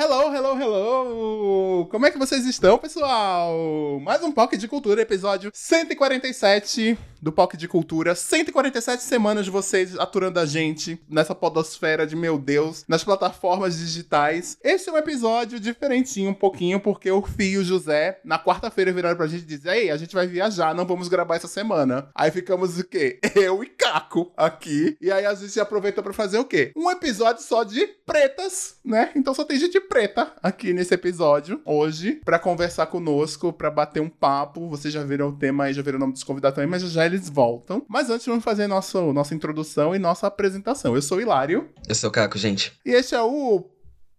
[0.00, 1.86] Hello, hello, hello!
[1.90, 3.98] Como é que vocês estão, pessoal?
[4.00, 8.14] Mais um POC de Cultura, episódio 147 do POC de Cultura.
[8.14, 14.56] 147 semanas de vocês aturando a gente nessa podosfera de meu Deus, nas plataformas digitais.
[14.62, 18.92] Esse é um episódio diferentinho um pouquinho, porque o Fio e o José, na quarta-feira,
[18.92, 22.08] viraram pra gente e disseram: Ei, a gente vai viajar, não vamos gravar essa semana.
[22.14, 23.18] Aí ficamos o quê?
[23.34, 24.96] Eu e Caco aqui.
[25.00, 26.72] E aí a gente aproveita pra fazer o quê?
[26.76, 29.10] Um episódio só de pretas, né?
[29.16, 34.08] Então só tem gente preta aqui nesse episódio hoje para conversar conosco, para bater um
[34.08, 34.68] papo.
[34.68, 37.07] Vocês já viram o tema aí, já viram o nome dos convidados também, mas já
[37.08, 37.84] eles voltam.
[37.88, 40.94] Mas antes vamos fazer nosso, nossa introdução e nossa apresentação.
[40.94, 41.68] Eu sou o Hilário.
[41.88, 42.72] Eu sou o Caco, gente.
[42.84, 43.64] E este é o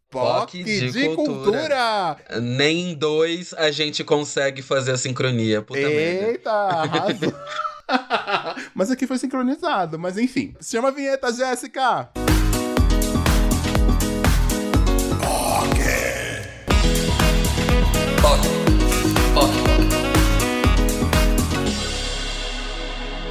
[0.10, 1.36] POC de, de cultura.
[1.36, 2.18] cultura.
[2.42, 5.62] Nem dois a gente consegue fazer a sincronia.
[5.62, 7.34] Puta Eita, arrasou.
[8.74, 10.56] mas aqui foi sincronizado, mas enfim.
[10.62, 12.10] Chama a vinheta, Jéssica!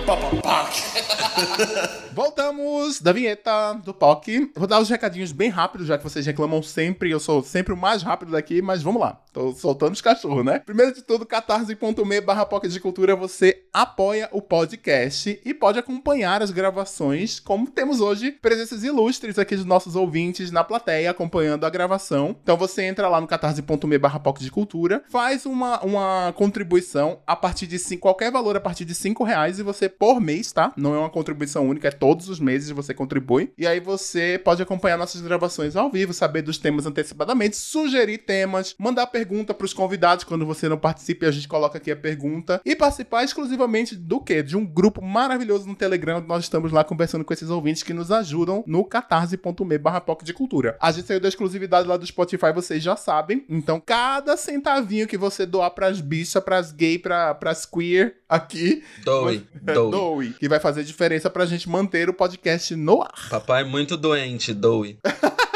[2.15, 4.53] Voltamos da vinheta do POC.
[4.57, 7.11] Vou dar os recadinhos bem rápidos, já que vocês reclamam sempre.
[7.11, 9.21] Eu sou sempre o mais rápido daqui, mas vamos lá.
[9.33, 10.61] Tô soltando os cachorros, né?
[10.61, 16.43] Primeiro de tudo, catarse.me barra POC de Cultura, você apoia o podcast e pode acompanhar
[16.43, 21.71] as gravações, como temos hoje presenças ilustres aqui dos nossos ouvintes na plateia, acompanhando a
[21.71, 22.35] gravação.
[22.43, 27.37] Então você entra lá no catarse.me barra POC de Cultura, faz uma, uma contribuição a
[27.37, 30.73] partir de cinco, qualquer valor a partir de 5 reais e você por mês, tá?
[30.77, 33.53] Não é uma contribuição única, é todos os meses você contribui.
[33.59, 38.75] E aí você pode acompanhar nossas gravações ao vivo, saber dos temas antecipadamente, sugerir temas,
[38.79, 42.77] mandar pergunta pros convidados quando você não participe, a gente coloca aqui a pergunta e
[42.77, 44.43] participar exclusivamente do quê?
[44.43, 48.11] De um grupo maravilhoso no Telegram, nós estamos lá conversando com esses ouvintes que nos
[48.13, 50.77] ajudam no catarse.me barra de cultura.
[50.81, 53.45] A gente saiu da exclusividade lá do Spotify, vocês já sabem.
[53.49, 58.83] Então, cada centavinho que você doar pras bichas, pras gay, pra, pras queer aqui.
[59.05, 59.47] Doe.
[59.63, 59.88] Doe.
[59.91, 60.35] Doe.
[60.39, 63.29] Que vai fazer diferença pra gente manter o podcast no ar.
[63.31, 64.99] Papai é muito doente, Doe.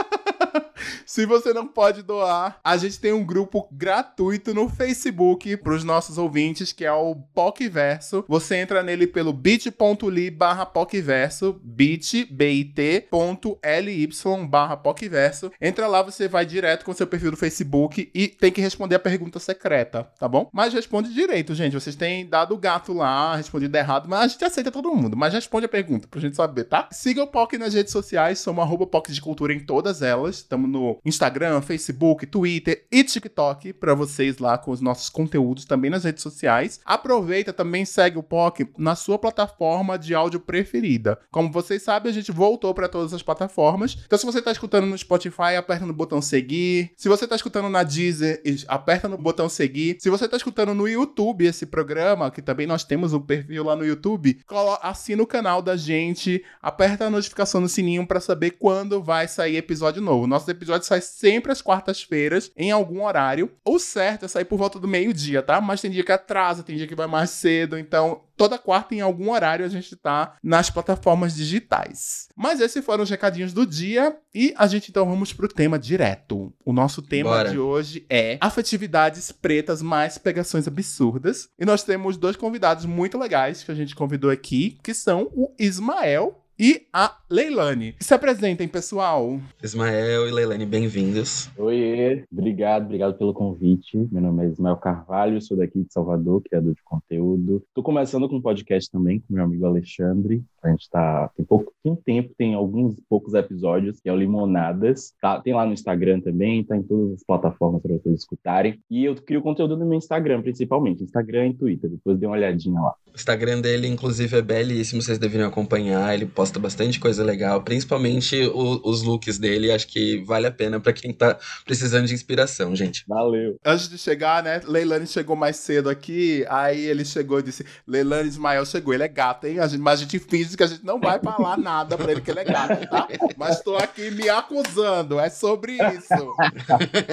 [1.07, 5.85] Se você não pode doar, a gente tem um grupo gratuito no Facebook para os
[5.85, 8.25] nossos ouvintes, que é o PocVerso.
[8.29, 14.09] Você entra nele pelo bit.ly barra PocVerso, bit, bit.ly
[14.49, 15.53] barra PocVerso.
[15.61, 19.01] Entra lá, você vai direto com seu perfil do Facebook e tem que responder a
[19.01, 20.49] pergunta secreta, tá bom?
[20.53, 21.75] Mas responde direito, gente.
[21.75, 25.17] Vocês têm dado o gato lá, respondido errado, mas a gente aceita todo mundo.
[25.17, 26.89] Mas responde a pergunta pra gente saber, tá?
[26.91, 30.37] Siga o POC nas redes sociais, somos arroba POC de Cultura em todas elas.
[30.37, 35.91] Estamos no Instagram, Facebook, Twitter e TikTok para vocês lá com os nossos conteúdos também
[35.91, 36.81] nas redes sociais.
[36.85, 41.19] Aproveita também segue o POC na sua plataforma de áudio preferida.
[41.31, 43.99] Como vocês sabem, a gente voltou para todas as plataformas.
[44.07, 46.93] Então se você está escutando no Spotify, aperta no botão seguir.
[46.97, 49.99] Se você está escutando na Deezer, aperta no botão seguir.
[50.01, 53.77] Se você está escutando no YouTube esse programa, que também nós temos um perfil lá
[53.77, 54.41] no YouTube,
[54.81, 59.57] assina o canal da gente, aperta a notificação no sininho para saber quando vai sair
[59.57, 60.23] episódio novo.
[60.49, 63.51] Episódios sai sempre às quartas-feiras, em algum horário.
[63.65, 65.61] O certo é sair por volta do meio-dia, tá?
[65.61, 69.01] Mas tem dia que atrasa, tem dia que vai mais cedo, então toda quarta, em
[69.01, 72.29] algum horário, a gente tá nas plataformas digitais.
[72.37, 76.53] Mas esses foram os recadinhos do dia e a gente então vamos pro tema direto.
[76.65, 77.51] O nosso tema Bora.
[77.51, 81.49] de hoje é afetividades pretas mais pegações absurdas.
[81.59, 85.55] E nós temos dois convidados muito legais que a gente convidou aqui, que são o
[85.59, 87.95] Ismael e a Leilani.
[87.99, 89.41] Se apresentem, pessoal.
[89.65, 91.49] Ismael e Leilani, bem-vindos.
[91.57, 93.97] Oi, obrigado, obrigado pelo convite.
[94.13, 97.63] Meu nome é Ismael Carvalho, sou daqui de Salvador, criador de conteúdo.
[97.69, 100.45] Estou começando com um podcast também com meu amigo Alexandre.
[100.63, 101.73] A gente tá tem pouco
[102.05, 105.15] tempo, tem alguns poucos episódios, que é o Limonadas.
[105.21, 108.79] Tá, tem lá no Instagram também, tá em todas as plataformas para vocês escutarem.
[108.91, 111.89] E eu crio conteúdo no meu Instagram, principalmente, Instagram e Twitter.
[111.89, 112.95] Depois dê uma olhadinha lá.
[113.07, 116.15] O Instagram dele, inclusive, é belíssimo, vocês deveriam acompanhar.
[116.15, 119.71] Ele posta bastante coisa legal, principalmente o, os looks dele.
[119.71, 123.05] Acho que vale a pena para quem tá precisando de inspiração, gente.
[123.07, 123.57] Valeu.
[123.65, 124.61] Antes de chegar, né?
[124.65, 129.09] Leilani chegou mais cedo aqui, aí ele chegou e disse: Leilani Ismael chegou, ele é
[129.09, 129.61] gato, hein?
[129.61, 132.21] A gente, mas a gente finge que a gente não vai falar nada pra ele
[132.21, 133.09] que ele é gato, tá?
[133.37, 136.35] Mas tô aqui me acusando, é sobre isso.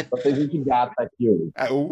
[0.10, 1.52] Só tem gente gata aqui hoje.
[1.56, 1.90] É, uh!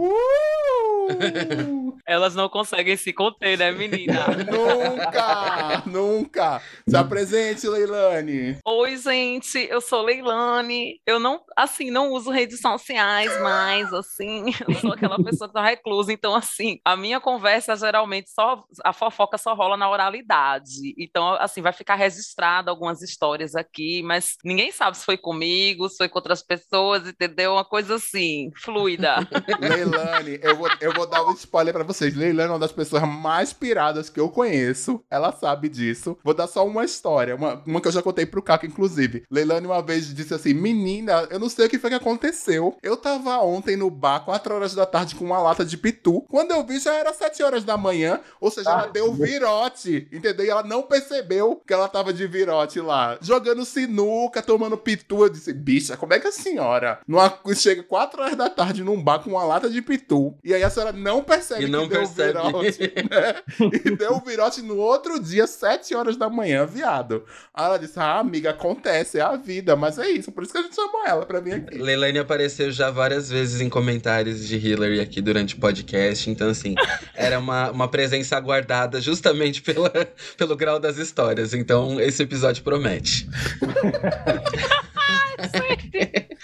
[2.06, 4.26] Elas não conseguem se conter, né, menina?
[4.52, 5.84] nunca!
[5.86, 6.62] Nunca!
[6.88, 7.68] Se apresenta presente,
[8.08, 8.58] Leilane.
[8.66, 11.00] Oi, gente, eu sou Leilane.
[11.06, 14.46] Eu não, assim, não uso redes sociais mais, assim.
[14.68, 16.12] Eu sou aquela pessoa que tá reclusa.
[16.12, 18.64] Então, assim, a minha conversa geralmente só.
[18.84, 20.94] A fofoca só rola na oralidade.
[20.98, 25.98] Então, assim, vai ficar registrado algumas histórias aqui, mas ninguém sabe se foi comigo, se
[25.98, 27.54] foi com outras pessoas, entendeu?
[27.54, 29.18] Uma coisa assim, fluida.
[29.60, 32.16] Leilane, eu vou, eu vou dar um spoiler pra vocês.
[32.16, 35.04] Leilane é uma das pessoas mais piradas que eu conheço.
[35.10, 36.18] Ela sabe disso.
[36.24, 39.24] Vou dar só uma história, uma, uma que eu já contei pro Caco, inclusive.
[39.30, 42.76] Leilane uma vez disse assim: Menina, eu não sei o que foi que aconteceu.
[42.82, 46.22] Eu tava ontem no bar, 4 horas da tarde, com uma lata de pitu.
[46.30, 48.20] Quando eu vi, já era 7 horas da manhã.
[48.40, 50.46] Ou seja, ela deu virote, entendeu?
[50.46, 53.18] E ela não percebeu que ela tava de virote lá.
[53.22, 55.24] Jogando sinuca, tomando pitu.
[55.24, 59.02] Eu disse: Bicha, como é que a senhora numa, chega 4 horas da tarde num
[59.02, 60.36] bar com uma lata de pitu?
[60.44, 62.34] E aí a senhora não percebe E não que deu percebe.
[62.34, 62.80] virote.
[63.10, 63.72] Né?
[63.86, 67.26] E deu virote no outro dia, 7 horas da manhã, viado.
[67.54, 70.32] Aí ela disse: Ah, amiga, acontece, é a vida, mas é isso.
[70.32, 71.78] Por isso que a gente chamou ela pra vir aqui.
[71.78, 76.76] Leilane apareceu já várias vezes em comentários de Hillary aqui durante o podcast, então assim,
[77.16, 79.92] era uma, uma presença aguardada justamente pela,
[80.36, 83.28] pelo grau das histórias, então esse episódio promete.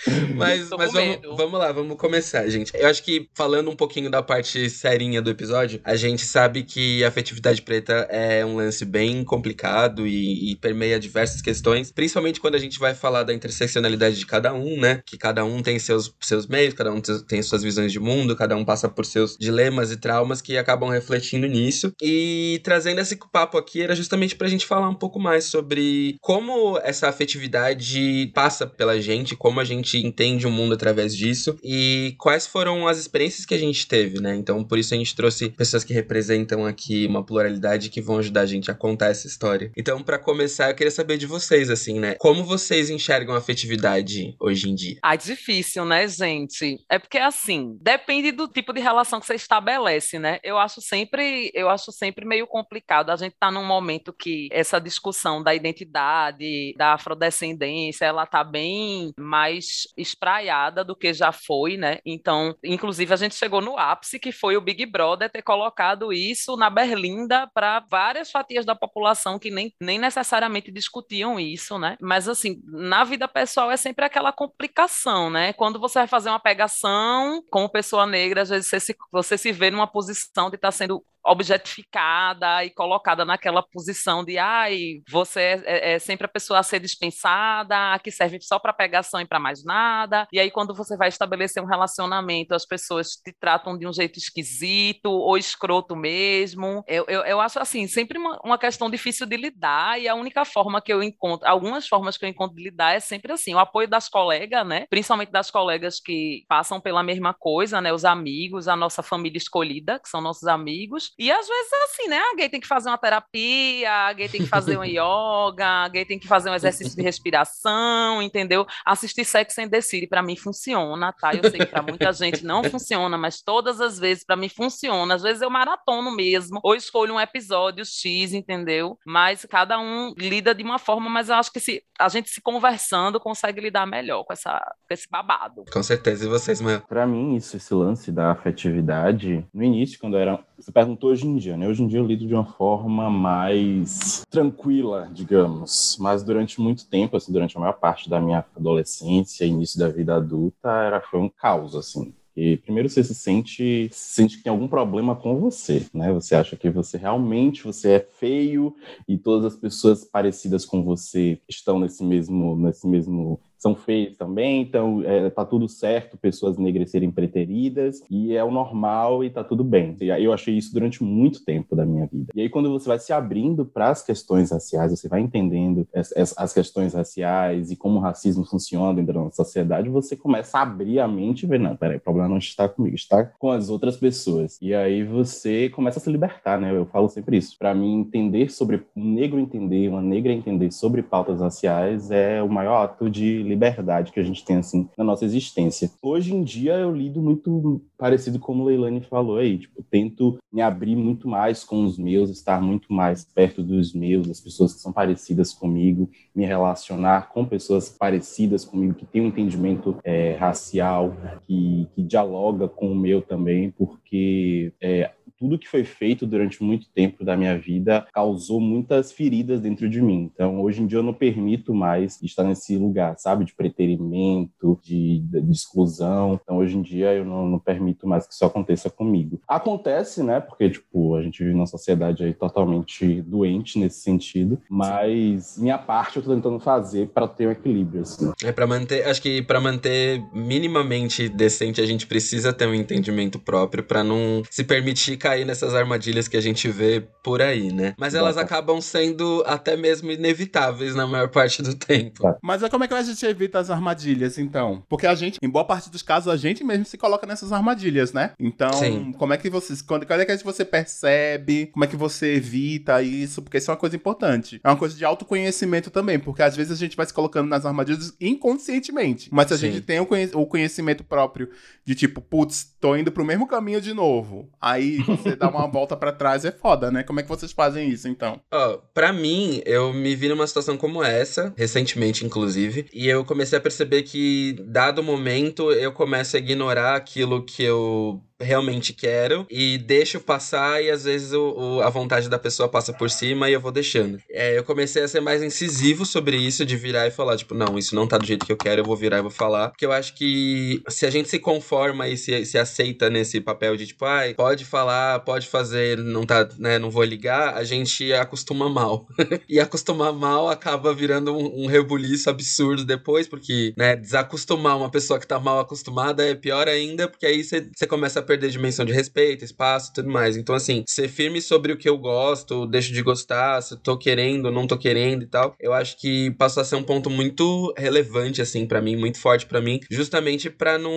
[0.35, 2.71] Mas, mas vamos, vamos lá, vamos começar, gente.
[2.75, 7.03] Eu acho que falando um pouquinho da parte serinha do episódio, a gente sabe que
[7.03, 12.55] a afetividade preta é um lance bem complicado e, e permeia diversas questões, principalmente quando
[12.55, 15.01] a gente vai falar da interseccionalidade de cada um, né?
[15.05, 18.55] Que cada um tem seus, seus meios, cada um tem suas visões de mundo, cada
[18.55, 21.93] um passa por seus dilemas e traumas que acabam refletindo nisso.
[22.01, 26.77] E trazendo esse papo aqui era justamente pra gente falar um pouco mais sobre como
[26.83, 32.47] essa afetividade passa pela gente, como a gente entende o mundo através disso e quais
[32.47, 34.35] foram as experiências que a gente teve, né?
[34.35, 38.41] Então, por isso a gente trouxe pessoas que representam aqui uma pluralidade que vão ajudar
[38.41, 39.71] a gente a contar essa história.
[39.77, 42.15] Então, pra começar, eu queria saber de vocês, assim, né?
[42.15, 44.97] Como vocês enxergam a afetividade hoje em dia?
[45.01, 46.77] Ah, difícil, né, gente?
[46.89, 50.39] É porque assim, depende do tipo de relação que você estabelece, né?
[50.43, 53.09] Eu acho sempre, eu acho sempre meio complicado.
[53.09, 59.11] A gente tá num momento que essa discussão da identidade, da afrodescendência, ela tá bem
[59.17, 59.65] mais
[59.97, 61.99] espraiada do que já foi, né?
[62.05, 66.55] Então, inclusive a gente chegou no ápice que foi o Big Brother ter colocado isso
[66.55, 71.97] na berlinda para várias fatias da população que nem, nem necessariamente discutiam isso, né?
[72.01, 75.53] Mas assim, na vida pessoal é sempre aquela complicação, né?
[75.53, 79.51] Quando você vai fazer uma pegação como pessoa negra, às vezes você se, você se
[79.51, 85.63] vê numa posição de estar sendo objetificada e colocada naquela posição de ai, você é,
[85.65, 89.39] é- é sempre a pessoa a ser dispensada, que serve só para pegação e para
[89.39, 90.27] mais nada.
[90.31, 94.17] E aí, quando você vai estabelecer um relacionamento, as pessoas te tratam de um jeito
[94.19, 96.83] esquisito ou escroto mesmo.
[96.87, 100.43] Eu, eu, eu acho assim, sempre uma, uma questão difícil de lidar, e a única
[100.45, 103.59] forma que eu encontro, algumas formas que eu encontro de lidar é sempre assim, o
[103.59, 104.85] apoio das colegas, né?
[104.89, 107.93] Principalmente das colegas que passam pela mesma coisa, né?
[107.93, 111.12] Os amigos, a nossa família escolhida, que são nossos amigos.
[111.17, 112.17] E às vezes é assim, né?
[112.17, 115.87] A gay tem que fazer uma terapia, a gay tem que fazer uma yoga, a
[115.87, 118.65] gay tem que fazer um exercício de respiração, entendeu?
[118.85, 121.33] Assistir Sex and the City pra mim funciona, tá?
[121.33, 125.15] Eu sei que pra muita gente não funciona, mas todas as vezes pra mim funciona.
[125.15, 128.97] Às vezes eu maratono mesmo, ou escolho um episódio X, entendeu?
[129.05, 132.41] Mas cada um lida de uma forma, mas eu acho que se a gente se
[132.41, 135.65] conversando consegue lidar melhor com, essa, com esse babado.
[135.71, 136.25] Com certeza.
[136.25, 136.79] E vocês, mãe?
[136.79, 140.45] Pra mim, isso, esse lance da afetividade, no início, quando eu era.
[140.57, 141.67] Você perguntou hoje em dia, né?
[141.67, 145.97] Hoje em dia eu lido de uma forma mais tranquila, digamos.
[145.99, 150.15] Mas durante muito tempo, assim, durante a maior parte da minha adolescência, início da vida
[150.15, 152.13] adulta, era, foi um caos, assim.
[152.35, 156.11] E primeiro você se sente, se sente que tem algum problema com você, né?
[156.13, 158.75] Você acha que você realmente você é feio
[159.07, 164.61] e todas as pessoas parecidas com você estão nesse mesmo, nesse mesmo são feias também,
[164.61, 169.43] então é, tá tudo certo, pessoas negras serem preteridas, e é o normal e tá
[169.43, 169.95] tudo bem.
[170.01, 172.31] Eu achei isso durante muito tempo da minha vida.
[172.35, 176.11] E aí quando você vai se abrindo para as questões raciais, você vai entendendo as,
[176.15, 180.57] as- as questões raciais e como o racismo funciona dentro da nossa sociedade, você começa
[180.57, 183.49] a abrir a mente e ver, não, peraí, o problema não está comigo, está com
[183.49, 184.57] as outras pessoas.
[184.61, 186.75] E aí você começa a se libertar, né?
[186.75, 187.57] Eu falo sempre isso.
[187.57, 192.49] Para mim, entender sobre, um negro entender, uma negra entender sobre pautas raciais é o
[192.49, 195.89] maior ato de liberdade que a gente tem, assim, na nossa existência.
[196.01, 200.95] Hoje em dia, eu lido muito parecido como Leilani falou aí, tipo, tento me abrir
[200.95, 204.91] muito mais com os meus, estar muito mais perto dos meus, das pessoas que são
[204.91, 211.15] parecidas comigo, me relacionar com pessoas parecidas comigo, que têm um entendimento é, racial,
[211.47, 216.87] que, que dialoga com o meu também, porque é, tudo que foi feito durante muito
[216.93, 220.31] tempo da minha vida causou muitas feridas dentro de mim.
[220.33, 225.19] Então, hoje em dia eu não permito mais estar nesse lugar, sabe, de preterimento, de,
[225.19, 226.39] de exclusão.
[226.41, 229.39] Então, hoje em dia eu não, não, permito mais que isso aconteça comigo.
[229.47, 235.57] Acontece, né, porque, tipo, a gente vive numa sociedade aí totalmente doente nesse sentido, mas
[235.57, 238.31] minha parte eu tô tentando fazer para ter um equilíbrio, assim.
[238.43, 243.39] É para manter, acho que para manter minimamente decente a gente precisa ter um entendimento
[243.39, 247.93] próprio para não se permitir cair nessas armadilhas que a gente vê por aí, né?
[247.97, 252.35] Mas elas acabam sendo até mesmo inevitáveis na maior parte do tempo.
[252.41, 254.83] Mas é como é que a gente evita as armadilhas, então?
[254.87, 258.13] Porque a gente, em boa parte dos casos, a gente mesmo se coloca nessas armadilhas,
[258.13, 258.31] né?
[258.39, 259.13] Então, Sim.
[259.13, 259.81] como é que vocês.
[259.81, 261.67] Quando, quando é que você percebe?
[261.67, 263.41] Como é que você evita isso?
[263.41, 264.59] Porque isso é uma coisa importante.
[264.63, 267.65] É uma coisa de autoconhecimento também, porque às vezes a gente vai se colocando nas
[267.65, 269.29] armadilhas inconscientemente.
[269.31, 269.71] Mas se a Sim.
[269.71, 271.49] gente tem o conhecimento próprio
[271.85, 274.49] de tipo, putz, tô indo pro mesmo caminho de novo.
[274.61, 277.03] Aí você dá uma volta para trás é foda, né?
[277.03, 278.39] Como é que vocês fazem isso, então?
[278.51, 283.23] Ó, oh, pra mim, eu me vi numa situação como essa, recentemente, inclusive, e eu
[283.25, 288.93] comecei a perceber que, dado o momento, eu começo a ignorar aquilo que eu realmente
[288.93, 293.09] quero e deixo passar e às vezes o, o, a vontade da pessoa passa por
[293.09, 294.19] cima e eu vou deixando.
[294.29, 297.77] É, eu comecei a ser mais incisivo sobre isso, de virar e falar, tipo, não,
[297.77, 299.69] isso não tá do jeito que eu quero, eu vou virar e vou falar.
[299.69, 303.75] Porque eu acho que se a gente se conforma e se, se aceita nesse papel
[303.77, 308.11] de, tipo, ai, pode falar, pode fazer, não tá, né, não vou ligar, a gente
[308.13, 309.07] acostuma mal.
[309.47, 315.19] e acostumar mal acaba virando um, um rebuliço absurdo depois, porque, né, desacostumar uma pessoa
[315.19, 318.93] que tá mal acostumada é pior ainda, porque aí você começa a perder dimensão de
[318.93, 320.37] respeito, espaço e tudo mais.
[320.37, 323.97] Então, assim, ser firme sobre o que eu gosto, deixo de gostar, se eu tô
[323.97, 327.73] querendo, não tô querendo e tal, eu acho que passou a ser um ponto muito
[327.77, 330.93] relevante, assim, para mim, muito forte para mim, justamente para não,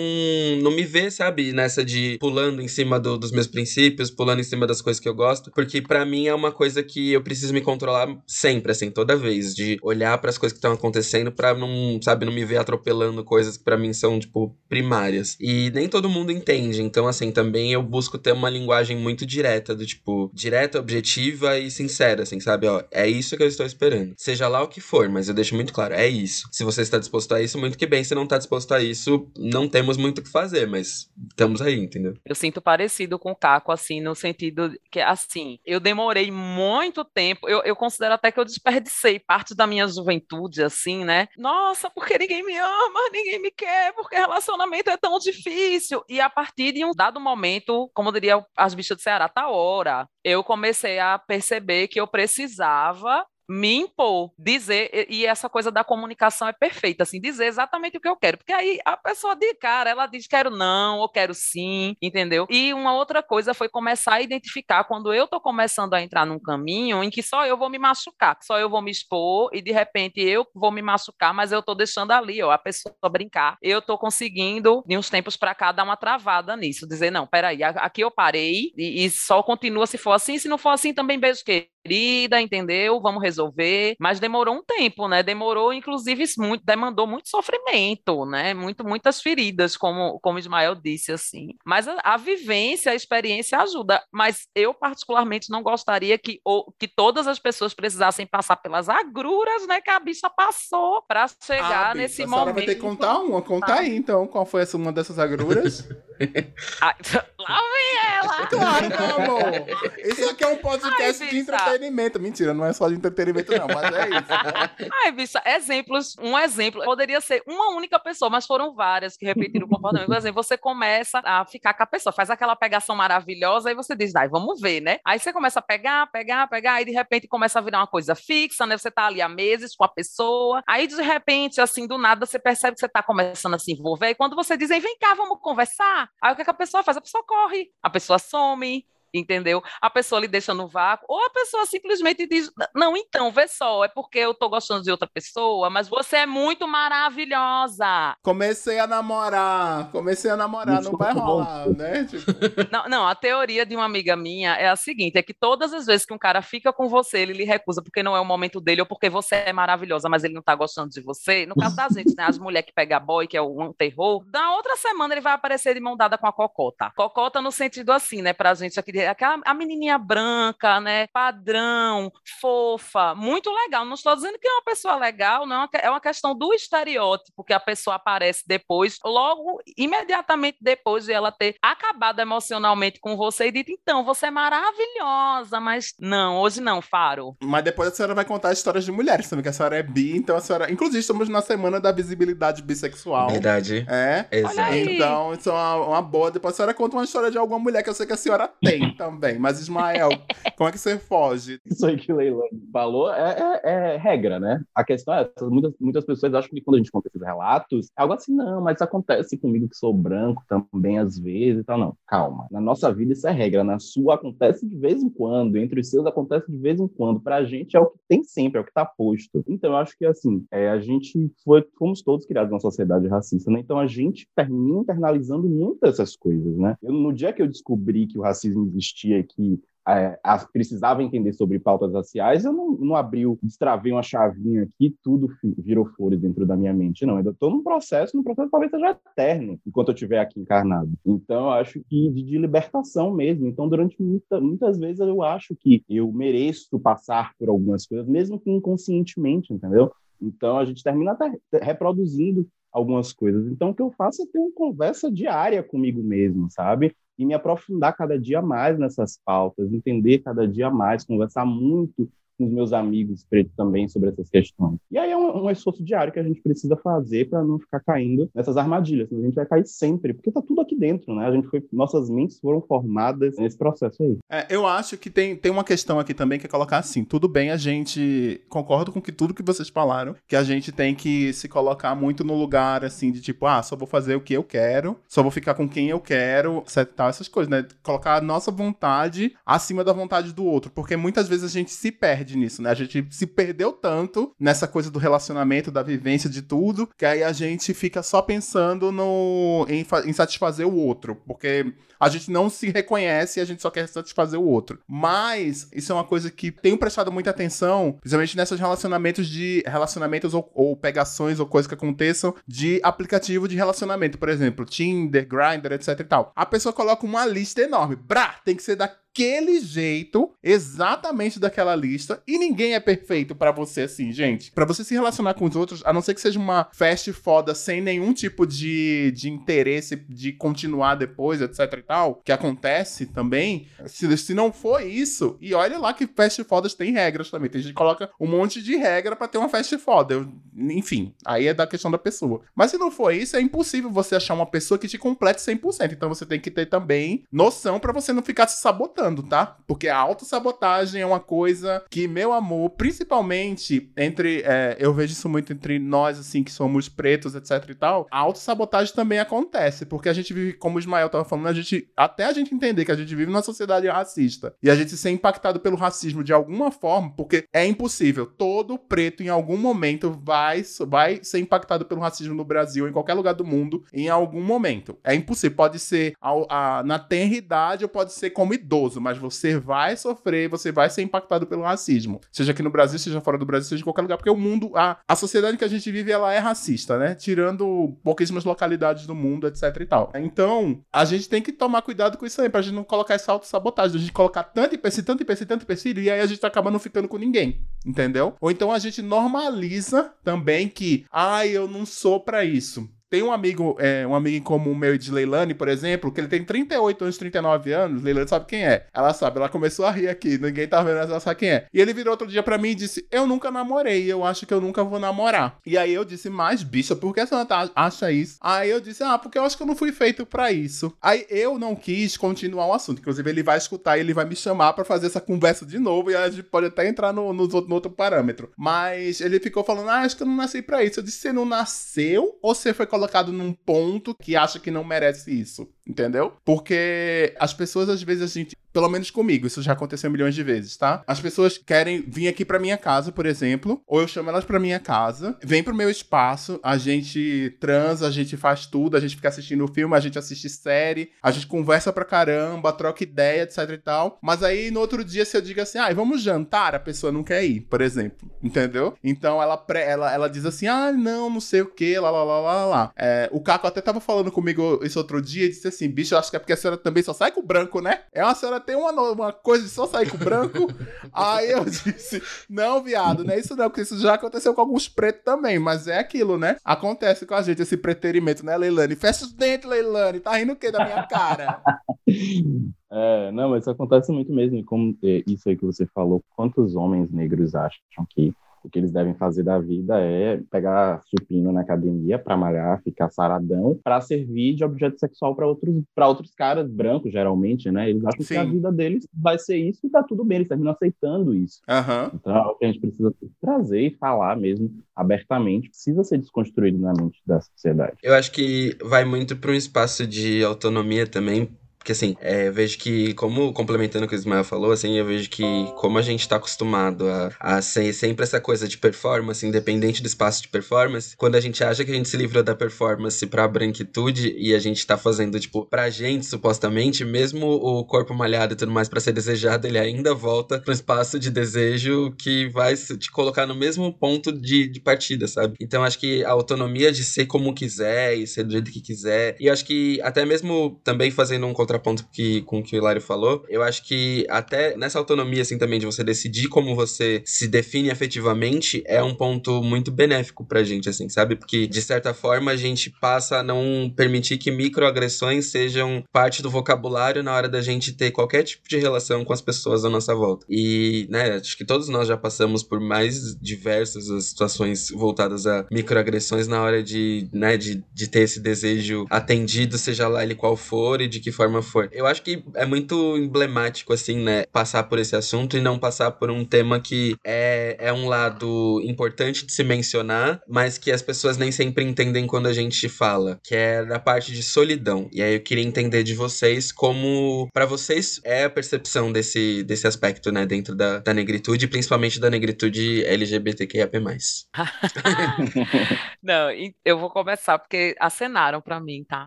[0.63, 4.45] não me ver, sabe, nessa de pulando em cima do, dos meus princípios, pulando em
[4.45, 7.53] cima das coisas que eu gosto, porque para mim é uma coisa que eu preciso
[7.53, 11.55] me controlar sempre, assim, toda vez, de olhar para as coisas que estão acontecendo para
[11.55, 15.37] não, sabe, não me ver atropelando coisas que para mim são, tipo, primárias.
[15.41, 19.27] E nem todo mundo entende, então, assim, assim, também eu busco ter uma linguagem muito
[19.27, 22.67] direta, do tipo, direta, objetiva e sincera, assim, sabe?
[22.67, 24.15] Ó, é isso que eu estou esperando.
[24.17, 26.49] Seja lá o que for, mas eu deixo muito claro, é isso.
[26.53, 28.05] Se você está disposto a isso, muito que bem.
[28.05, 31.79] Se não está disposto a isso, não temos muito o que fazer, mas estamos aí,
[31.79, 32.15] entendeu?
[32.25, 37.49] Eu sinto parecido com o Caco, assim, no sentido que, assim, eu demorei muito tempo,
[37.49, 41.29] eu, eu considero até que eu desperdicei parte da minha juventude, assim, né?
[41.37, 46.05] Nossa, porque ninguém me ama, ninguém me quer, porque relacionamento é tão difícil.
[46.09, 50.09] E a partir de um dado momento, como diria as bichas do Ceará, tá hora,
[50.25, 56.49] eu comecei a perceber que eu precisava me impor, dizer, e essa coisa da comunicação
[56.49, 59.91] é perfeita, assim, dizer exatamente o que eu quero, porque aí a pessoa de cara,
[59.91, 62.47] ela diz quero não, ou quero sim, entendeu?
[62.51, 66.39] E uma outra coisa foi começar a identificar quando eu tô começando a entrar num
[66.41, 69.73] caminho em que só eu vou me machucar, só eu vou me expor e de
[69.73, 73.57] repente eu vou me machucar, mas eu tô deixando ali, ó, a pessoa brincar.
[73.63, 77.63] Eu tô conseguindo, de uns tempos para cá, dar uma travada nisso, dizer, não, peraí,
[77.63, 81.19] aqui eu parei e, e só continua se for assim, se não for assim também
[81.19, 83.01] beijo que querida, entendeu?
[83.01, 83.97] Vamos resolver.
[84.01, 85.23] Mas demorou um tempo, né?
[85.23, 88.55] Demorou, inclusive, muito, demandou muito sofrimento, né?
[88.55, 91.49] Muito, muitas feridas, como, como Ismael disse, assim.
[91.65, 94.03] Mas a, a vivência, a experiência ajuda.
[94.13, 99.67] Mas eu, particularmente, não gostaria que, ou, que todas as pessoas precisassem passar pelas agruras,
[99.67, 99.81] né?
[99.81, 102.55] Que a bicha passou para chegar ah, nesse a momento.
[102.55, 103.41] Vai ter que contar uma.
[103.43, 103.81] Conta ah.
[103.81, 104.27] aí, então.
[104.27, 105.87] Qual foi essa, uma dessas agruras?
[107.39, 108.47] lá vem ela!
[108.47, 109.67] Claro, meu amor!
[110.05, 112.21] Isso aqui é um podcast Ai, de entretenimento entretenimento.
[112.21, 114.93] Mentira, não é só de entretenimento, não, mas é isso.
[115.03, 116.17] Ai, bicha, exemplos.
[116.21, 120.09] Um exemplo poderia ser uma única pessoa, mas foram várias que repetiram o comportamento.
[120.09, 123.95] Por exemplo, você começa a ficar com a pessoa, faz aquela pegação maravilhosa, aí você
[123.95, 124.99] diz, ai, vamos ver, né?
[125.05, 128.15] Aí você começa a pegar, pegar, pegar, aí de repente começa a virar uma coisa
[128.15, 128.77] fixa, né?
[128.77, 132.39] Você tá ali há meses com a pessoa, aí de repente, assim, do nada, você
[132.39, 135.39] percebe que você tá começando a se envolver, e quando você diz, vem cá, vamos
[135.41, 136.97] conversar, aí o que, é que a pessoa faz?
[136.97, 139.63] A pessoa corre, a pessoa some, entendeu?
[139.81, 143.85] A pessoa lhe deixa no vácuo, ou a pessoa simplesmente diz: Não, então, vê só,
[143.85, 148.17] é porque eu tô gostando de outra pessoa, mas você é muito maravilhosa.
[148.23, 152.05] Comecei a namorar, comecei a namorar, não vai rolar, né?
[152.05, 152.27] Tipo...
[152.71, 155.87] Não, não, a teoria de uma amiga minha é a seguinte: é que todas as
[155.87, 158.61] vezes que um cara fica com você, ele lhe recusa porque não é o momento
[158.61, 161.47] dele, ou porque você é maravilhosa, mas ele não tá gostando de você.
[161.47, 162.25] No caso da gente, né?
[162.25, 165.75] As mulheres que pegam boy, que é um terror, da outra semana ele vai aparecer
[165.75, 166.91] de mão dada com a cocota.
[166.97, 168.33] Cocota no sentido assim, né?
[168.33, 173.85] Pra gente aqui aquela, a menininha branca, né, padrão, fofa, muito legal.
[173.85, 177.53] Não estou dizendo que é uma pessoa legal, não, é uma questão do estereótipo que
[177.53, 183.53] a pessoa aparece depois, logo, imediatamente depois de ela ter acabado emocionalmente com você e
[183.53, 187.37] dito, então, você é maravilhosa, mas não, hoje não, Faro.
[187.43, 190.17] Mas depois a senhora vai contar histórias de mulheres também, que a senhora é bi,
[190.17, 190.71] então a senhora...
[190.71, 193.31] Inclusive, estamos na semana da visibilidade bissexual.
[193.31, 193.87] Verdade.
[193.89, 194.27] É.
[194.31, 194.75] Exato.
[194.75, 196.31] Então, isso é uma, uma boa.
[196.31, 198.51] Depois a senhora conta uma história de alguma mulher que eu sei que a senhora
[198.61, 199.39] tem também.
[199.39, 200.11] Mas, Ismael,
[200.57, 201.61] como é que você foge?
[201.67, 204.63] Isso aí que o Leilani falou é, é, é, regra, né?
[204.75, 205.49] A questão é essa.
[205.49, 208.61] Muitas, muitas pessoas acham que quando a gente conta esses relatos, é algo assim, não,
[208.63, 211.79] mas acontece comigo que sou branco também às vezes e tal.
[211.79, 212.47] Não, calma.
[212.51, 213.65] Na nossa vida isso é regra.
[213.65, 215.57] Na sua acontece de vez em quando.
[215.57, 217.21] Entre os seus acontece de vez em quando.
[217.21, 219.45] Pra gente é o que tem sempre, é o que tá posto.
[219.49, 223.51] Então, eu acho que, assim, é, a gente foi, fomos todos criados numa sociedade racista,
[223.51, 223.61] né?
[223.61, 226.77] Então, a gente termina internalizando muitas dessas coisas, né?
[226.83, 230.19] Eu, no dia que eu descobri que o racismo existia, que é,
[230.53, 235.87] precisava entender sobre pautas raciais, eu não, não abri, destravei uma chavinha aqui, tudo virou
[235.87, 237.07] flores dentro da minha mente.
[237.07, 240.91] Não, ainda estou num processo, num processo talvez seja eterno, enquanto eu estiver aqui encarnado.
[241.05, 243.47] Então, eu acho que de, de libertação mesmo.
[243.47, 248.41] Então, durante muita, muitas vezes eu acho que eu mereço passar por algumas coisas, mesmo
[248.41, 249.93] que inconscientemente, entendeu?
[250.21, 253.51] Então, a gente termina até reproduzindo algumas coisas.
[253.51, 256.95] Então, o que eu faço é ter uma conversa diária comigo mesmo, sabe?
[257.19, 262.07] E me aprofundar cada dia mais nessas pautas, entender cada dia mais, conversar muito
[262.37, 264.79] com os meus amigos pretos também sobre essas questões.
[264.91, 267.81] E aí é um, um esforço diário que a gente precisa fazer para não ficar
[267.81, 269.13] caindo nessas armadilhas.
[269.13, 271.27] A gente vai cair sempre, porque tá tudo aqui dentro, né?
[271.27, 274.19] A gente foi, nossas mentes foram formadas nesse processo aí.
[274.31, 277.29] É, eu acho que tem, tem uma questão aqui também que é colocar assim, tudo
[277.29, 281.33] bem, a gente concordo com que tudo que vocês falaram, que a gente tem que
[281.33, 284.43] se colocar muito no lugar assim de tipo, ah, só vou fazer o que eu
[284.43, 287.67] quero, só vou ficar com quem eu quero, etc, tal, essas coisas, né?
[287.83, 291.91] Colocar a nossa vontade acima da vontade do outro, porque muitas vezes a gente se
[291.91, 292.71] perde perde nisso, né?
[292.71, 297.23] A gente se perdeu tanto nessa coisa do relacionamento, da vivência, de tudo, que aí
[297.23, 302.51] a gente fica só pensando no em, em satisfazer o outro, porque a gente não
[302.51, 304.81] se reconhece e a gente só quer satisfazer o outro.
[304.87, 310.35] Mas isso é uma coisa que tenho prestado muita atenção, principalmente nesses relacionamentos de relacionamentos
[310.35, 315.73] ou, ou pegações ou coisas que aconteçam de aplicativo de relacionamento, por exemplo, Tinder, Grindr,
[315.73, 316.33] etc e tal.
[316.35, 317.97] A pessoa coloca uma lista enorme.
[317.97, 323.51] Brá, tem que ser da daquele jeito, exatamente daquela lista, e ninguém é perfeito para
[323.51, 324.53] você assim, gente.
[324.53, 327.55] Para você se relacionar com os outros, a não ser que seja uma fast foda
[327.55, 333.67] sem nenhum tipo de, de interesse de continuar depois, etc e tal, que acontece também,
[333.87, 337.63] se, se não for isso, e olha lá que fast fodas tem regras também, tem
[337.63, 341.47] gente que coloca um monte de regra para ter uma fast foda, Eu, enfim, aí
[341.47, 342.43] é da questão da pessoa.
[342.55, 345.93] Mas se não for isso, é impossível você achar uma pessoa que te complete 100%,
[345.93, 349.57] então você tem que ter também noção para você não ficar se sabotando tá?
[349.67, 354.43] Porque a autossabotagem é uma coisa que, meu amor, principalmente entre.
[354.45, 358.07] É, eu vejo isso muito entre nós, assim, que somos pretos, etc e tal.
[358.11, 361.89] A autossabotagem também acontece, porque a gente vive, como o Ismael tava falando, a gente.
[361.97, 365.11] Até a gente entender que a gente vive numa sociedade racista e a gente ser
[365.11, 368.27] impactado pelo racismo de alguma forma, porque é impossível.
[368.27, 373.15] Todo preto, em algum momento, vai, vai ser impactado pelo racismo no Brasil, em qualquer
[373.15, 374.99] lugar do mundo, em algum momento.
[375.05, 375.57] É impossível.
[375.57, 379.97] Pode ser ao, a, na tenra idade ou pode ser como idoso mas você vai
[379.97, 382.21] sofrer, você vai ser impactado pelo racismo.
[382.31, 384.73] Seja aqui no Brasil, seja fora do Brasil, seja em qualquer lugar, porque o mundo,
[384.75, 387.15] a, a sociedade que a gente vive, ela é racista, né?
[387.15, 390.13] Tirando pouquíssimas localidades do mundo, etc e tal.
[390.17, 393.33] Então, a gente tem que tomar cuidado com isso aí, pra gente não colocar essa
[393.33, 396.51] autossabotagem, a gente colocar tanto empecilho, tanto empecilho, tanto empecilho, e aí a gente tá
[396.71, 398.35] não ficando com ninguém, entendeu?
[398.41, 402.89] Ou então a gente normaliza também que, ah, eu não sou para isso.
[403.09, 406.27] Tem um amigo, é, um amigo em comum meu de Leilani, por exemplo, que ele
[406.27, 408.03] tem 38 anos, 39 anos.
[408.03, 408.87] Leilani sabe quem é.
[408.93, 411.67] Ela sabe, ela começou a rir aqui, ninguém tá vendo, ela sabe quem é.
[411.73, 414.53] E ele virou outro dia pra mim e disse: Eu nunca namorei, eu acho que
[414.53, 415.59] eu nunca vou namorar.
[415.65, 418.39] E aí eu disse: Mas, bicha, por que a senhora acha isso?
[418.41, 420.93] Aí eu disse: Ah, porque eu acho que eu não fui feito para isso.
[421.01, 422.99] Aí eu não quis continuar o assunto.
[423.01, 426.11] Inclusive, ele vai escutar e ele vai me chamar para fazer essa conversa de novo
[426.11, 428.51] e a gente pode até entrar no, no, no outro parâmetro.
[428.57, 430.99] Mas ele ficou falando: Ah, acho que eu não nasci pra isso.
[430.99, 434.15] Eu disse: Você não nasceu ou você foi colocado num ponto?
[434.15, 436.33] que acha que não merece isso, entendeu?
[436.45, 440.43] Porque as pessoas, às vezes, a gente pelo menos comigo, isso já aconteceu milhões de
[440.43, 441.03] vezes, tá?
[441.07, 444.61] As pessoas querem vir aqui pra minha casa, por exemplo, ou eu chamo elas pra
[444.61, 449.17] minha casa, vem pro meu espaço, a gente transa, a gente faz tudo, a gente
[449.17, 453.71] fica assistindo filme, a gente assiste série, a gente conversa pra caramba, troca ideia, etc
[453.71, 454.19] e tal.
[454.21, 457.25] Mas aí no outro dia, se eu digo assim, ah, vamos jantar, a pessoa não
[457.25, 458.95] quer ir, por exemplo, entendeu?
[459.03, 462.41] Então ela, ela, ela diz assim, ah, não, não sei o que, lá, lá, lá,
[462.41, 462.93] lá, lá.
[462.95, 466.19] É, o Caco até tava falando comigo esse outro dia e disse assim, bicho, eu
[466.19, 468.01] acho que é porque a senhora também só sai com branco, né?
[468.13, 470.69] É uma senhora tem uma, uma coisa de só sair com branco.
[471.13, 474.89] Aí eu disse, não, viado, não é isso não, porque isso já aconteceu com alguns
[474.89, 476.57] pretos também, mas é aquilo, né?
[476.65, 478.97] Acontece com a gente esse preterimento, né, Leilani?
[478.97, 481.63] Fecha os dentes, Leilani, tá rindo o quê da minha cara?
[482.89, 484.57] É, não, mas isso acontece muito mesmo.
[484.57, 488.33] E como é, isso aí que você falou, quantos homens negros acham que
[488.67, 493.09] o que eles devem fazer da vida é pegar supino na academia para malhar, ficar
[493.11, 497.89] saradão, para servir de objeto sexual para outros, para outros caras brancos, geralmente, né?
[497.89, 498.35] Eles acham Sim.
[498.35, 501.61] que a vida deles vai ser isso e tá tudo bem, eles terminam aceitando isso.
[501.69, 502.11] Uhum.
[502.15, 506.79] Então, é o que a gente precisa trazer e falar mesmo abertamente, precisa ser desconstruído
[506.79, 507.97] na mente da sociedade.
[508.03, 511.49] Eu acho que vai muito para um espaço de autonomia também,
[511.87, 515.31] porque assim, é, vejo que, como complementando o que o Ismael falou, assim, eu vejo
[515.31, 515.45] que
[515.77, 520.07] como a gente tá acostumado a, a ser sempre essa coisa de performance, independente do
[520.07, 523.47] espaço de performance, quando a gente acha que a gente se livrou da performance pra
[523.47, 528.57] branquitude e a gente tá fazendo, tipo, pra gente, supostamente, mesmo o corpo malhado e
[528.57, 533.13] tudo mais para ser desejado, ele ainda volta pro espaço de desejo que vai te
[533.13, 535.55] colocar no mesmo ponto de, de partida, sabe?
[535.61, 539.37] Então acho que a autonomia de ser como quiser e ser do jeito que quiser,
[539.39, 542.79] e acho que até mesmo também fazendo um contra contraponto que, com o que o
[542.79, 547.23] Hilário falou, eu acho que até nessa autonomia, assim, também, de você decidir como você
[547.25, 551.37] se define afetivamente, é um ponto muito benéfico pra gente, assim, sabe?
[551.37, 556.51] Porque, de certa forma, a gente passa a não permitir que microagressões sejam parte do
[556.51, 560.15] vocabulário na hora da gente ter qualquer tipo de relação com as pessoas à nossa
[560.15, 560.47] volta.
[560.49, 566.49] E, né, acho que todos nós já passamos por mais diversas situações voltadas a microagressões
[566.49, 571.01] na hora de, né, de, de ter esse desejo atendido, seja lá ele qual for
[571.01, 571.89] e de que forma for.
[571.93, 576.13] Eu acho que é muito emblemático, assim, né, passar por esse assunto e não passar
[576.13, 581.03] por um tema que é, é um lado importante de se mencionar, mas que as
[581.03, 585.09] pessoas nem sempre entendem quando a gente fala, que é da parte de solidão.
[585.13, 589.87] E aí eu queria entender de vocês como, para vocês, é a percepção desse, desse
[589.87, 593.97] aspecto, né, dentro da, da negritude, principalmente da negritude LGBTQIAP+.
[596.23, 596.49] não,
[596.85, 599.27] eu vou começar porque acenaram para mim, tá?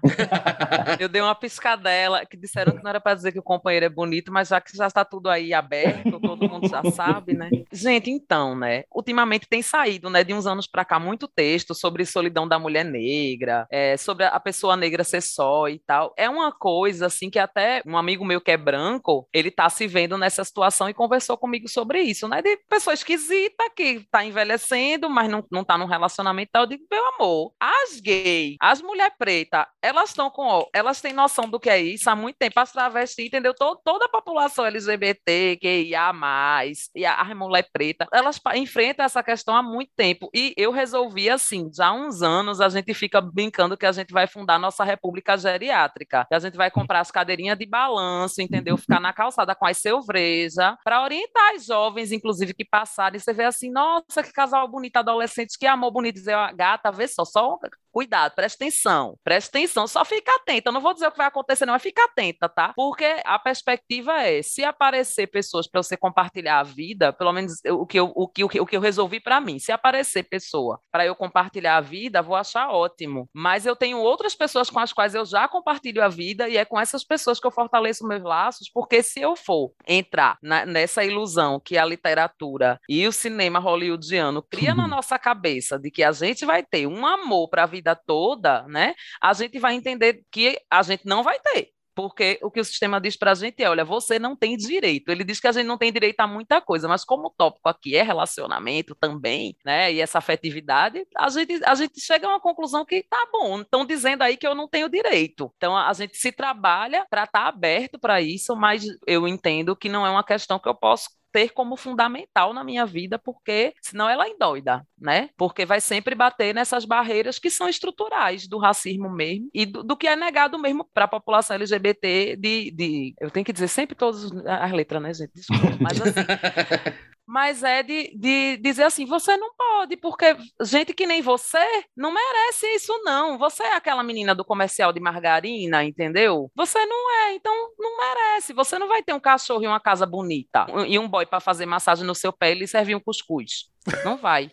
[0.99, 3.89] eu dei uma piscadela, que disseram que não era para dizer que o companheiro é
[3.89, 7.49] bonito, mas já que já está tudo aí aberto, todo mundo já sabe, né?
[7.71, 8.83] Gente, então, né?
[8.93, 12.85] Ultimamente tem saído, né, de uns anos para cá, muito texto sobre solidão da mulher
[12.85, 16.13] negra, é, sobre a pessoa negra ser só e tal.
[16.17, 19.87] É uma coisa, assim, que até um amigo meu que é branco, ele tá se
[19.87, 22.41] vendo nessa situação e conversou comigo sobre isso, né?
[22.41, 26.63] De pessoa esquisita que tá envelhecendo, mas não, não tá num relacionamento tal.
[26.63, 31.49] Eu digo, meu amor, as gays, as mulher preta, elas estão com, elas têm noção
[31.49, 33.53] do que é isso há muito tempo, as travestis, entendeu?
[33.53, 39.23] Toda a população LGBT, que ia mais, e a, a mulher preta, elas enfrentam essa
[39.23, 40.29] questão há muito tempo.
[40.33, 44.11] E eu resolvi assim, já há uns anos a gente fica brincando que a gente
[44.11, 46.25] vai fundar nossa república geriátrica.
[46.27, 48.77] Que a gente vai comprar as cadeirinhas de balanço, entendeu?
[48.77, 53.19] Ficar na calçada com as selvreja, para orientar as jovens, inclusive, que passarem.
[53.19, 56.15] Você vê assim, nossa, que casal bonito, adolescente, que amor bonito.
[56.15, 57.57] Dizer, gata, vê só, só
[57.91, 60.69] cuidado, preste atenção, preste atenção, só fica atenta.
[60.69, 62.73] Eu não vou dizer o que vai acontecer, não, mas fica atenta, tá?
[62.75, 67.85] Porque a perspectiva é: se aparecer pessoas para você compartilhar a vida, pelo menos o
[67.85, 70.79] que eu, o que, o que, o que eu resolvi para mim, se aparecer pessoa
[70.91, 73.29] para eu compartilhar a vida, vou achar ótimo.
[73.33, 76.65] Mas eu tenho outras pessoas com as quais eu já compartilho a vida e é
[76.65, 81.03] com essas pessoas que eu fortaleço meus laços, porque se eu for entrar na, nessa
[81.03, 86.11] ilusão que a literatura e o cinema hollywoodiano cria na nossa cabeça de que a
[86.11, 90.23] gente vai ter um amor para a vida vida toda, né, a gente vai entender
[90.31, 91.69] que a gente não vai ter.
[91.95, 95.09] Porque o que o sistema diz para a gente é: olha, você não tem direito.
[95.09, 97.67] Ele diz que a gente não tem direito a muita coisa, mas como o tópico
[97.67, 99.91] aqui é relacionamento também, né?
[99.91, 103.85] E essa afetividade, a gente, a gente chega a uma conclusão que tá bom, estão
[103.85, 105.51] dizendo aí que eu não tenho direito.
[105.57, 109.89] Então a gente se trabalha para estar tá aberto para isso, mas eu entendo que
[109.89, 114.09] não é uma questão que eu posso ter como fundamental na minha vida, porque senão
[114.09, 115.29] ela é endoida, né?
[115.37, 119.97] Porque vai sempre bater nessas barreiras que são estruturais do racismo mesmo e do, do
[119.97, 123.95] que é negado mesmo para a população LGBT de, de, Eu tenho que dizer sempre
[123.95, 125.33] todas as letras, né, gente?
[125.33, 126.13] Desculpa, mas assim.
[127.29, 131.63] mas é de, de dizer assim: você não pode, porque gente que nem você
[131.95, 133.37] não merece isso, não.
[133.37, 136.51] Você é aquela menina do comercial de margarina, entendeu?
[136.55, 138.51] Você não é, então não merece.
[138.51, 141.67] Você não vai ter um cachorro e uma casa bonita e um boy para fazer
[141.67, 143.69] massagem no seu pé e lhe servir um cuscuz.
[144.03, 144.51] Não vai.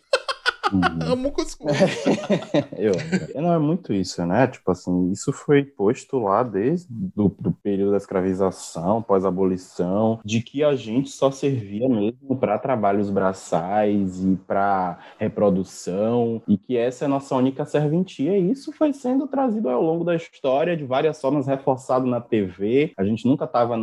[0.71, 1.13] Uhum.
[1.13, 1.71] Amo cuscuz.
[2.77, 4.47] eu, não, é muito isso, né?
[4.47, 10.63] Tipo assim, isso foi posto lá desde o do período da escravização, pós-abolição, de que
[10.63, 17.07] a gente só servia mesmo para trabalhos braçais e para reprodução, e que essa é
[17.07, 18.37] a nossa única serventia.
[18.37, 22.91] E isso foi sendo trazido ao longo da história de várias formas, reforçado na TV.
[22.97, 23.75] A gente nunca estava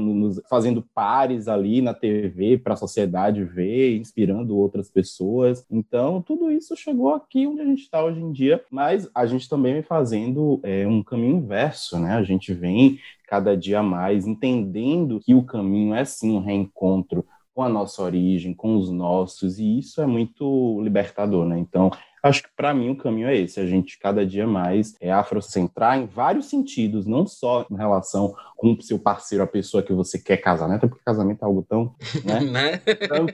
[0.48, 5.64] fazendo pares ali na TV para a sociedade ver, inspirando outras pessoas.
[5.70, 9.48] Então, tudo isso chegou aqui onde a gente está hoje em dia, mas a gente
[9.48, 12.14] também vem fazendo é, um caminho inverso, né?
[12.14, 17.62] A gente vem cada dia mais entendendo que o caminho é sim um reencontro com
[17.62, 21.58] a nossa origem, com os nossos, e isso é muito libertador, né?
[21.58, 21.90] Então,
[22.24, 25.98] Acho que para mim o caminho é esse, a gente cada dia mais é afrocentrar
[25.98, 30.18] em vários sentidos, não só em relação com o seu parceiro, a pessoa que você
[30.18, 30.76] quer casar, né?
[30.76, 32.80] Até porque casamento é algo tão, né?
[33.04, 33.26] Então,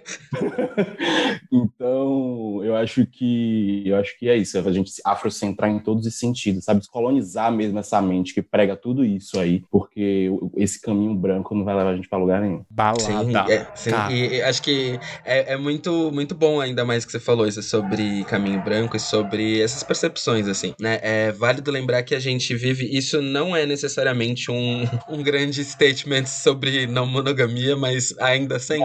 [1.53, 6.05] então, eu acho que eu acho que é isso, a gente se afrocentrar em todos
[6.05, 6.81] os sentidos, sabe?
[6.81, 11.77] Descolonizar mesmo essa mente que prega tudo isso aí, porque esse caminho branco não vai
[11.77, 12.65] levar a gente para lugar nenhum.
[12.69, 13.01] Balada.
[13.01, 13.91] Sim, é, sim.
[14.11, 17.63] E, e, acho que é, é muito muito bom ainda mais que você falou isso
[17.63, 20.99] sobre caminho branco branco e sobre essas percepções, assim, né?
[21.03, 22.89] É válido lembrar que a gente vive.
[22.91, 28.81] Isso não é necessariamente um, um grande statement sobre não monogamia, mas ainda assim.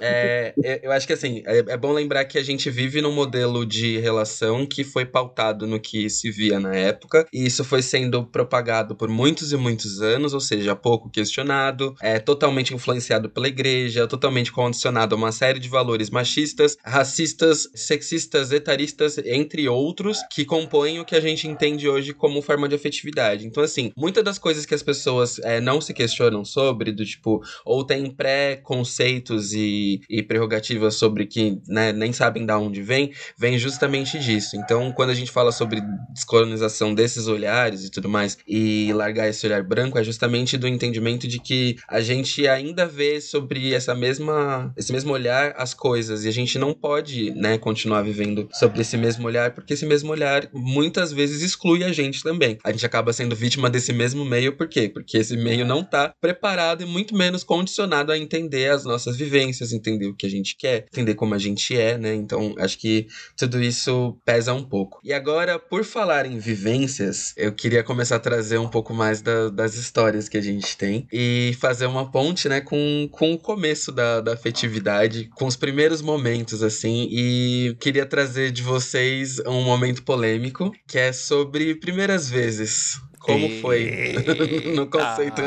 [0.00, 3.12] É, é, eu acho que, assim, é, é bom lembrar que a gente vive num
[3.12, 7.82] modelo de relação que foi pautado no que se via na época, e isso foi
[7.82, 13.48] sendo propagado por muitos e muitos anos, ou seja, pouco questionado, é totalmente influenciado pela
[13.48, 20.44] igreja, totalmente condicionado a uma série de valores machistas, racistas, sexistas, etaristas, entre outros, que
[20.44, 23.46] compõem o que a gente entende hoje como forma de afetividade.
[23.46, 27.42] Então, assim, muitas das coisas que as pessoas é, não se questionam sobre, do tipo,
[27.64, 33.58] ou têm pré-conceitos e, e prerrogativas sobre que né, nem sabem de onde vem, vem
[33.58, 34.56] justamente disso.
[34.56, 35.80] Então, quando a gente fala sobre
[36.12, 41.26] descolonização desses olhares e tudo mais, e largar esse olhar branco, é justamente do entendimento
[41.26, 46.28] de que a gente ainda vê sobre essa mesma, esse mesmo olhar as coisas, e
[46.28, 50.10] a gente não pode, né, continuar vivendo sobre esse mesmo mesmo olhar, porque esse mesmo
[50.10, 52.58] olhar muitas vezes exclui a gente também.
[52.64, 54.88] A gente acaba sendo vítima desse mesmo meio, por quê?
[54.88, 59.72] Porque esse meio não tá preparado e muito menos condicionado a entender as nossas vivências,
[59.72, 62.14] entender o que a gente quer, entender como a gente é, né?
[62.14, 63.06] Então, acho que
[63.36, 65.00] tudo isso pesa um pouco.
[65.02, 69.48] E agora, por falar em vivências, eu queria começar a trazer um pouco mais da,
[69.48, 73.92] das histórias que a gente tem e fazer uma ponte, né, com, com o começo
[73.92, 79.13] da, da afetividade, com os primeiros momentos, assim, e queria trazer de vocês
[79.46, 83.00] um momento polêmico, que é sobre primeiras vezes.
[83.24, 84.14] Como foi
[84.76, 85.40] no conceito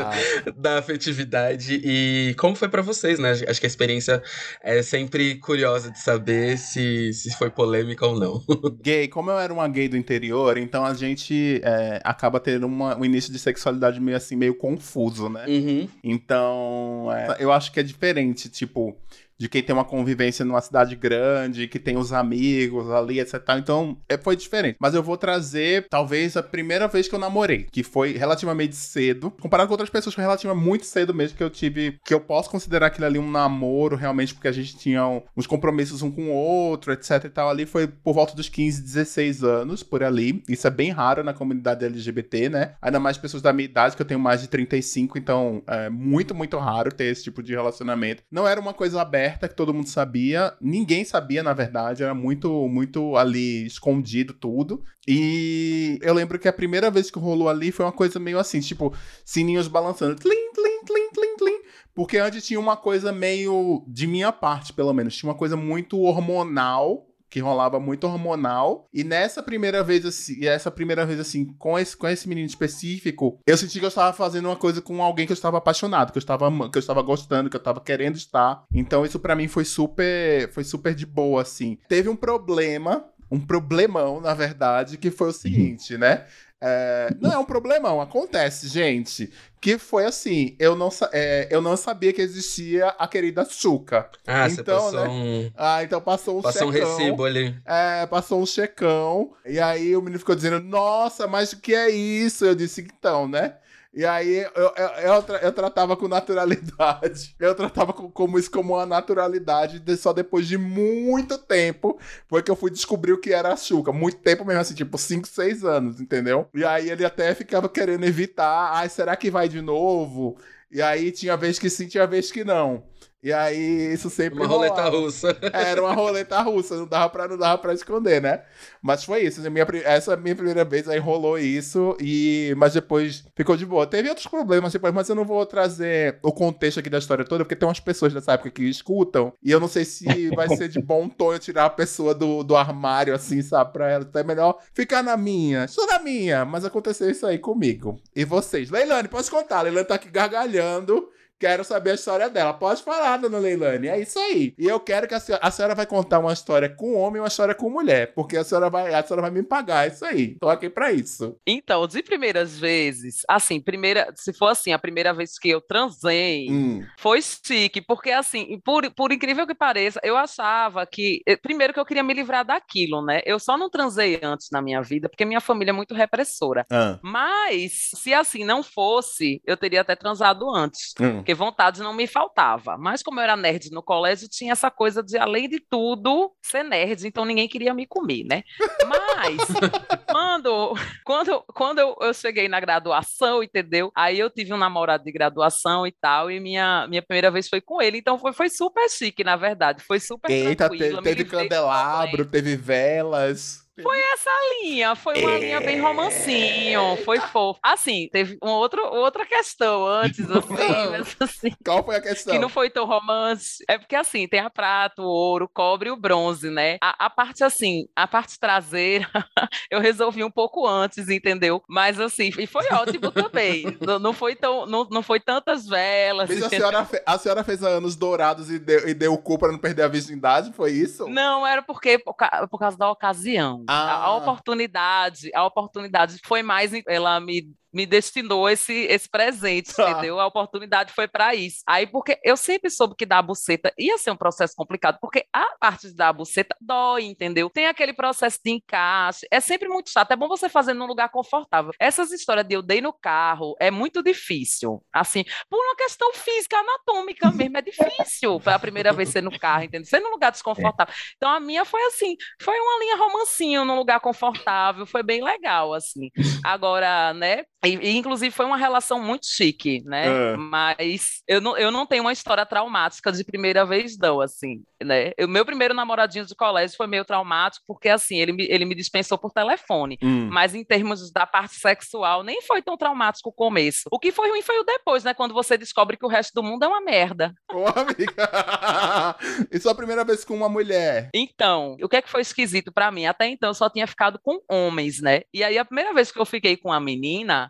[0.56, 3.30] da afetividade e como foi para vocês, né?
[3.30, 4.20] Acho que a experiência
[4.60, 8.42] é sempre curiosa de saber se, se foi polêmica ou não.
[8.82, 12.98] Gay, como eu era uma gay do interior, então a gente é, acaba tendo uma,
[12.98, 15.44] um início de sexualidade meio assim, meio confuso, né?
[15.46, 15.88] Uhum.
[16.02, 18.98] Então, é, eu acho que é diferente, tipo
[19.38, 23.40] de quem tem uma convivência numa cidade grande, que tem os amigos ali, etc.
[23.58, 24.76] Então, é, foi diferente.
[24.80, 29.30] Mas eu vou trazer, talvez, a primeira vez que eu namorei, que foi relativamente cedo,
[29.30, 32.50] comparado com outras pessoas, foi relativamente muito cedo mesmo que eu tive, que eu posso
[32.50, 35.04] considerar aquilo ali um namoro, realmente, porque a gente tinha
[35.36, 37.48] uns compromissos um com o outro, etc e tal.
[37.48, 40.42] Ali foi por volta dos 15, 16 anos, por ali.
[40.48, 42.74] Isso é bem raro na comunidade LGBT, né?
[42.82, 46.34] Ainda mais pessoas da minha idade, que eu tenho mais de 35, então é muito,
[46.34, 48.22] muito raro ter esse tipo de relacionamento.
[48.30, 50.54] Não era uma coisa aberta aberta que todo mundo sabia.
[50.60, 54.82] Ninguém sabia, na verdade, era muito, muito ali escondido tudo.
[55.06, 58.60] E eu lembro que a primeira vez que rolou ali foi uma coisa meio assim,
[58.60, 60.16] tipo, sininhos balançando.
[60.16, 61.60] Tlim, tlim, tlim, tlim, tlim.
[61.94, 66.00] Porque antes tinha uma coisa meio, de minha parte, pelo menos, tinha uma coisa muito
[66.00, 68.88] hormonal que rolava muito hormonal.
[68.92, 73.38] E nessa primeira vez, assim, essa primeira vez, assim, com esse, com esse menino específico,
[73.46, 76.18] eu senti que eu estava fazendo uma coisa com alguém que eu estava apaixonado, que
[76.18, 78.64] eu estava, que eu estava gostando, que eu estava querendo estar.
[78.72, 81.78] Então isso para mim foi super, foi super de boa, assim.
[81.88, 86.24] Teve um problema um problemão, na verdade, que foi o seguinte, né?
[86.60, 89.30] É, não é um problemão, acontece, gente.
[89.60, 94.08] Que foi assim, eu não, é, eu não sabia que existia a querida Chuca.
[94.26, 95.08] Ah, então, você passou né?
[95.08, 95.50] um...
[95.56, 96.80] Ah, então passou um passou checão.
[96.80, 97.56] Passou um recibo ali.
[97.64, 99.32] É, passou um checão.
[99.46, 102.44] E aí o menino ficou dizendo, nossa, mas o que é isso?
[102.44, 103.54] Eu disse, então, né?
[103.92, 107.34] E aí eu, eu, eu, eu, tratava com naturalidade.
[107.40, 111.98] Eu tratava com, como isso como uma naturalidade de, só depois de muito tempo
[112.28, 113.92] foi que eu fui descobrir o que era a Xuca.
[113.92, 116.48] Muito tempo mesmo, assim, tipo 5, 6 anos, entendeu?
[116.54, 118.72] E aí ele até ficava querendo evitar.
[118.74, 120.36] Ai, será que vai de novo?
[120.70, 122.84] E aí tinha vez que sim, tinha vez que não.
[123.22, 125.36] E aí isso sempre Uma roleta russa.
[125.52, 128.42] Era uma roleta russa, não dava pra, não dava pra esconder, né?
[128.80, 129.40] Mas foi isso.
[129.50, 133.86] Minha, essa minha primeira vez aí rolou isso, e mas depois ficou de boa.
[133.86, 137.44] Teve outros problemas depois, mas eu não vou trazer o contexto aqui da história toda,
[137.44, 140.68] porque tem umas pessoas nessa época que escutam, e eu não sei se vai ser
[140.68, 143.72] de bom tom eu tirar a pessoa do, do armário, assim, sabe?
[143.72, 144.04] Pra ela.
[144.08, 145.64] Então é melhor ficar na minha.
[145.64, 148.00] Estou na minha, mas aconteceu isso aí comigo.
[148.14, 148.70] E vocês?
[148.70, 149.62] Leilane, pode contar.
[149.62, 151.08] Leilane tá aqui gargalhando.
[151.38, 152.52] Quero saber a história dela.
[152.52, 153.88] Pode falar, dona Leilane.
[153.88, 154.54] É isso aí.
[154.58, 157.20] E eu quero que a senhora, a senhora vai contar uma história com homem e
[157.20, 158.12] uma história com mulher.
[158.14, 159.84] Porque a senhora vai, a senhora vai me pagar.
[159.86, 160.36] É isso aí.
[160.40, 161.36] Tô aqui pra isso.
[161.46, 166.48] Então, de primeiras vezes, assim, primeira, se for assim, a primeira vez que eu transei,
[166.50, 166.84] Hum.
[166.98, 171.78] foi chique, porque assim, por, por incrível que pareça, eu achava que, eh, primeiro que
[171.80, 173.20] eu queria me livrar daquilo, né?
[173.24, 176.66] Eu só não transei antes na minha vida, porque minha família é muito repressora.
[176.70, 176.98] Ah.
[177.02, 180.94] Mas, se assim não fosse, eu teria até transado antes.
[181.00, 181.22] Hum.
[181.28, 182.78] Porque vontade não me faltava.
[182.78, 186.62] Mas como eu era nerd no colégio, tinha essa coisa de, além de tudo, ser
[186.62, 188.42] nerd, então ninguém queria me comer, né?
[188.88, 189.36] Mas
[190.10, 193.92] quando, quando, quando eu, eu cheguei na graduação, entendeu?
[193.94, 197.60] Aí eu tive um namorado de graduação e tal, e minha, minha primeira vez foi
[197.60, 197.98] com ele.
[197.98, 199.84] Então foi, foi super chique, na verdade.
[199.84, 201.02] Foi super Eita, tranquilo.
[201.02, 203.67] teve candelabro, teve velas.
[203.82, 204.30] Foi essa
[204.62, 207.58] linha, foi uma linha bem romancinho, foi fofo.
[207.62, 210.54] Assim, teve uma outra, outra questão antes, assim,
[210.90, 212.32] mas assim, Qual foi a questão?
[212.32, 213.64] que não foi tão romance.
[213.68, 216.78] É porque assim, tem a prata, o ouro, o cobre e o bronze, né?
[216.82, 219.08] A, a parte assim, a parte traseira,
[219.70, 221.62] eu resolvi um pouco antes, entendeu?
[221.68, 223.64] Mas assim, e foi ótimo também.
[223.80, 226.28] Não, não foi tão, não, não foi tantas velas.
[226.28, 229.38] Mas a senhora, fe- a senhora fez anos dourados e deu, e deu o cu
[229.38, 230.52] pra não perder a virgindade?
[230.52, 231.08] Foi isso?
[231.08, 232.14] Não, era porque por,
[232.50, 233.64] por causa da ocasião.
[233.68, 234.16] A, a Ah.
[234.16, 239.90] oportunidade, a oportunidade foi mais, ela me me destinou esse, esse presente, Tá.
[239.90, 240.18] entendeu?
[240.20, 241.58] A oportunidade foi para isso.
[241.66, 245.24] Aí, porque eu sempre soube que dar a buceta ia ser um processo complicado, porque
[245.32, 247.50] a parte de dar a buceta dói, entendeu?
[247.50, 250.10] Tem aquele processo de encaixe, é sempre muito chato.
[250.12, 251.72] É bom você fazer num lugar confortável.
[251.78, 254.82] Essas histórias de eu dei no carro é muito difícil.
[254.92, 259.36] Assim, por uma questão física, anatômica mesmo, é difícil para a primeira vez ser no
[259.38, 259.86] carro, entendeu?
[259.86, 260.92] Ser num lugar desconfortável.
[261.16, 265.74] Então a minha foi assim, foi uma linha romancinho num lugar confortável, foi bem legal,
[265.74, 266.10] assim.
[266.44, 267.44] Agora, né?
[267.64, 270.06] E, e, inclusive foi uma relação muito chique, né?
[270.06, 270.36] É.
[270.36, 275.12] Mas eu não, eu não tenho uma história traumática de primeira vez, não, assim, né?
[275.20, 278.74] O meu primeiro namoradinho de colégio foi meio traumático, porque assim, ele me, ele me
[278.76, 279.98] dispensou por telefone.
[280.02, 280.28] Hum.
[280.30, 283.88] Mas em termos da parte sexual, nem foi tão traumático o começo.
[283.90, 285.12] O que foi ruim foi o depois, né?
[285.12, 287.34] Quando você descobre que o resto do mundo é uma merda.
[287.52, 289.16] Ô, amiga.
[289.50, 291.10] e sua primeira vez com uma mulher?
[291.12, 293.06] Então, o que é que foi esquisito pra mim?
[293.06, 295.22] Até então eu só tinha ficado com homens, né?
[295.34, 297.47] E aí a primeira vez que eu fiquei com a menina,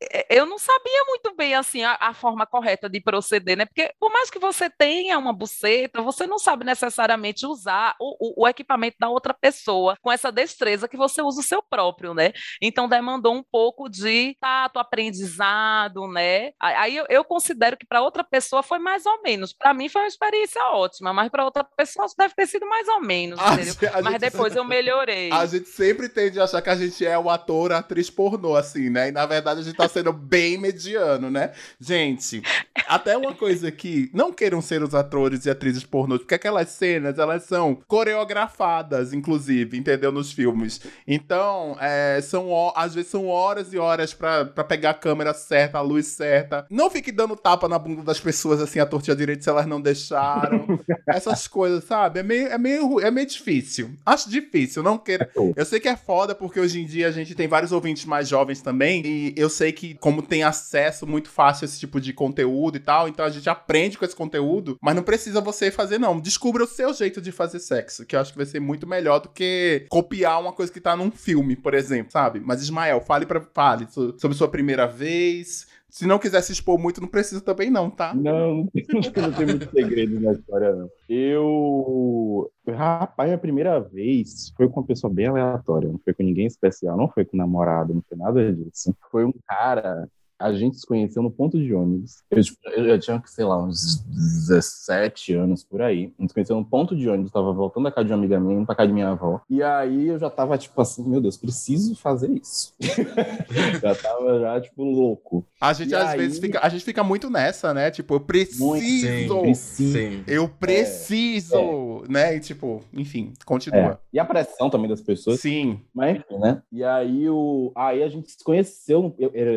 [0.00, 3.66] eu, não- eu não sabia muito bem assim a, a forma correta de proceder, né?
[3.66, 8.44] Porque por mais que você tenha uma buceta, você não sabe necessariamente usar o, o-
[8.44, 12.32] o equipamento da outra pessoa com essa destreza que você usa o seu próprio, né?
[12.62, 16.52] Então demandou um pouco de tato, aprendizado, né?
[16.60, 19.52] Aí eu, eu considero que para outra pessoa foi mais ou menos.
[19.52, 23.00] Para mim foi uma experiência ótima, mas para outra pessoa deve ter sido mais ou
[23.00, 25.30] menos, gente- Mas gente- depois eu melhorei.
[25.32, 28.56] A gente sempre tende a achar que a gente é o ator, a atriz pornô,
[28.56, 29.08] assim, né?
[29.08, 31.52] E na verdade a gente tá sendo bem mediano, né?
[31.80, 32.42] Gente,
[32.86, 37.18] até uma coisa que não queiram ser os atores e atrizes pornôs, porque aquelas cenas,
[37.18, 40.12] elas são coreografadas, inclusive, entendeu?
[40.12, 40.80] Nos filmes.
[41.06, 45.78] Então, é, são, às vezes são horas e horas pra, pra pegar a câmera certa,
[45.78, 46.66] a luz certa.
[46.70, 49.80] Não fique dando tapa na bunda das pessoas, assim, a tortinha direita, se elas não
[49.80, 50.78] deixaram.
[51.06, 52.20] Essas coisas, sabe?
[52.20, 53.90] É meio, é meio, é meio difícil.
[54.04, 55.30] Acho difícil, não queira.
[55.54, 58.28] Eu sei que é foda, porque hoje em dia a gente tem vários ouvintes mais
[58.28, 62.12] jovens também, e eu sei que, como tem acesso muito fácil a esse tipo de
[62.12, 65.98] conteúdo e tal, então a gente aprende com esse conteúdo, mas não precisa você fazer,
[65.98, 66.18] não.
[66.18, 69.20] Descubra o seu jeito de fazer sexo, que eu acho que vai ser muito melhor
[69.20, 72.40] do que copiar uma coisa que tá num filme, por exemplo, sabe?
[72.40, 75.66] Mas, Ismael, fale, pra, fale so- sobre sua primeira vez.
[75.96, 78.12] Se não quiser se expor muito, não precisa também, não, tá?
[78.12, 80.90] Não, não tem, não tem muito segredo na história, não.
[81.08, 82.52] Eu.
[82.68, 86.98] Rapaz, a primeira vez foi com uma pessoa bem aleatória, não foi com ninguém especial,
[86.98, 88.94] não foi com namorado, não foi nada disso.
[89.10, 90.06] Foi um cara.
[90.38, 92.22] A gente se conheceu no ponto de ônibus.
[92.30, 94.04] Eu, tipo, eu, eu tinha, sei lá, uns
[94.48, 96.12] 17 anos por aí.
[96.18, 97.32] A gente se conheceu no ponto de ônibus.
[97.32, 99.40] Tava voltando da casa de uma amiga minha, indo pra casa de minha avó.
[99.48, 102.74] E aí eu já tava, tipo assim, meu Deus, preciso fazer isso.
[103.80, 105.44] já tava, já, tipo, louco.
[105.60, 107.90] A gente E às aí- vezes fica, a gente fica muito nessa, né?
[107.90, 108.64] Tipo, eu preciso.
[108.66, 109.92] Muito, Sim, Preciso.
[109.92, 110.24] sim.
[110.26, 111.54] Eu preciso.
[111.56, 112.36] errado, né?
[112.36, 113.78] E tipo, enfim, continua.
[113.92, 113.98] É.
[114.12, 115.40] E a pressão também das pessoas.
[115.40, 115.80] Sim.
[115.94, 116.62] Mas enfim, né?
[116.72, 117.72] E aí, o...
[117.74, 119.14] aí a gente se conheceu.
[119.18, 119.56] Eu, ele,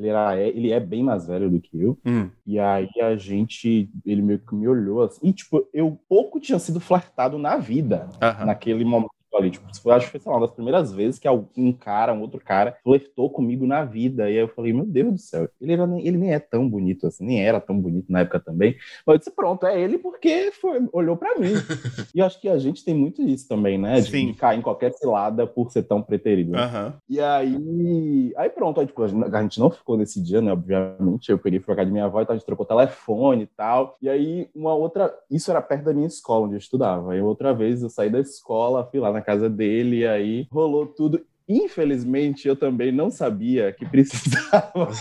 [0.00, 1.98] ele, era, ele é bem mais velho do que eu.
[2.04, 2.30] Hum.
[2.46, 3.90] E aí a gente.
[4.04, 5.20] Ele meio que me olhou assim.
[5.22, 8.08] E, tipo, eu pouco tinha sido flertado na vida.
[8.20, 8.46] Aham.
[8.46, 9.50] Naquele momento ali.
[9.50, 12.20] Tipo, eu acho que foi, sei lá, uma das primeiras vezes que um cara, um
[12.20, 14.24] outro cara, flertou comigo na vida.
[14.30, 17.06] E aí eu falei, meu Deus do céu, ele, era, ele nem é tão bonito
[17.06, 18.76] assim, nem era tão bonito na época também.
[19.06, 21.52] Mas eu disse, pronto, é ele porque foi, olhou pra mim.
[22.14, 24.00] e eu acho que a gente tem muito isso também, né?
[24.00, 26.52] De, de cair em qualquer cilada por ser tão preterido.
[26.52, 26.58] né?
[26.62, 26.94] Aham.
[27.08, 30.52] E aí, aí pronto, aí, tipo, a gente- a gente não ficou nesse dia, né?
[30.52, 33.96] Obviamente, eu peguei pra casa de minha avó, então a gente trocou telefone e tal.
[34.00, 37.12] E aí, uma outra, isso era perto da minha escola, onde eu estudava.
[37.12, 40.86] Aí outra vez eu saí da escola, fui lá na casa dele, e aí rolou
[40.86, 41.24] tudo.
[41.48, 44.86] Infelizmente, eu também não sabia que precisava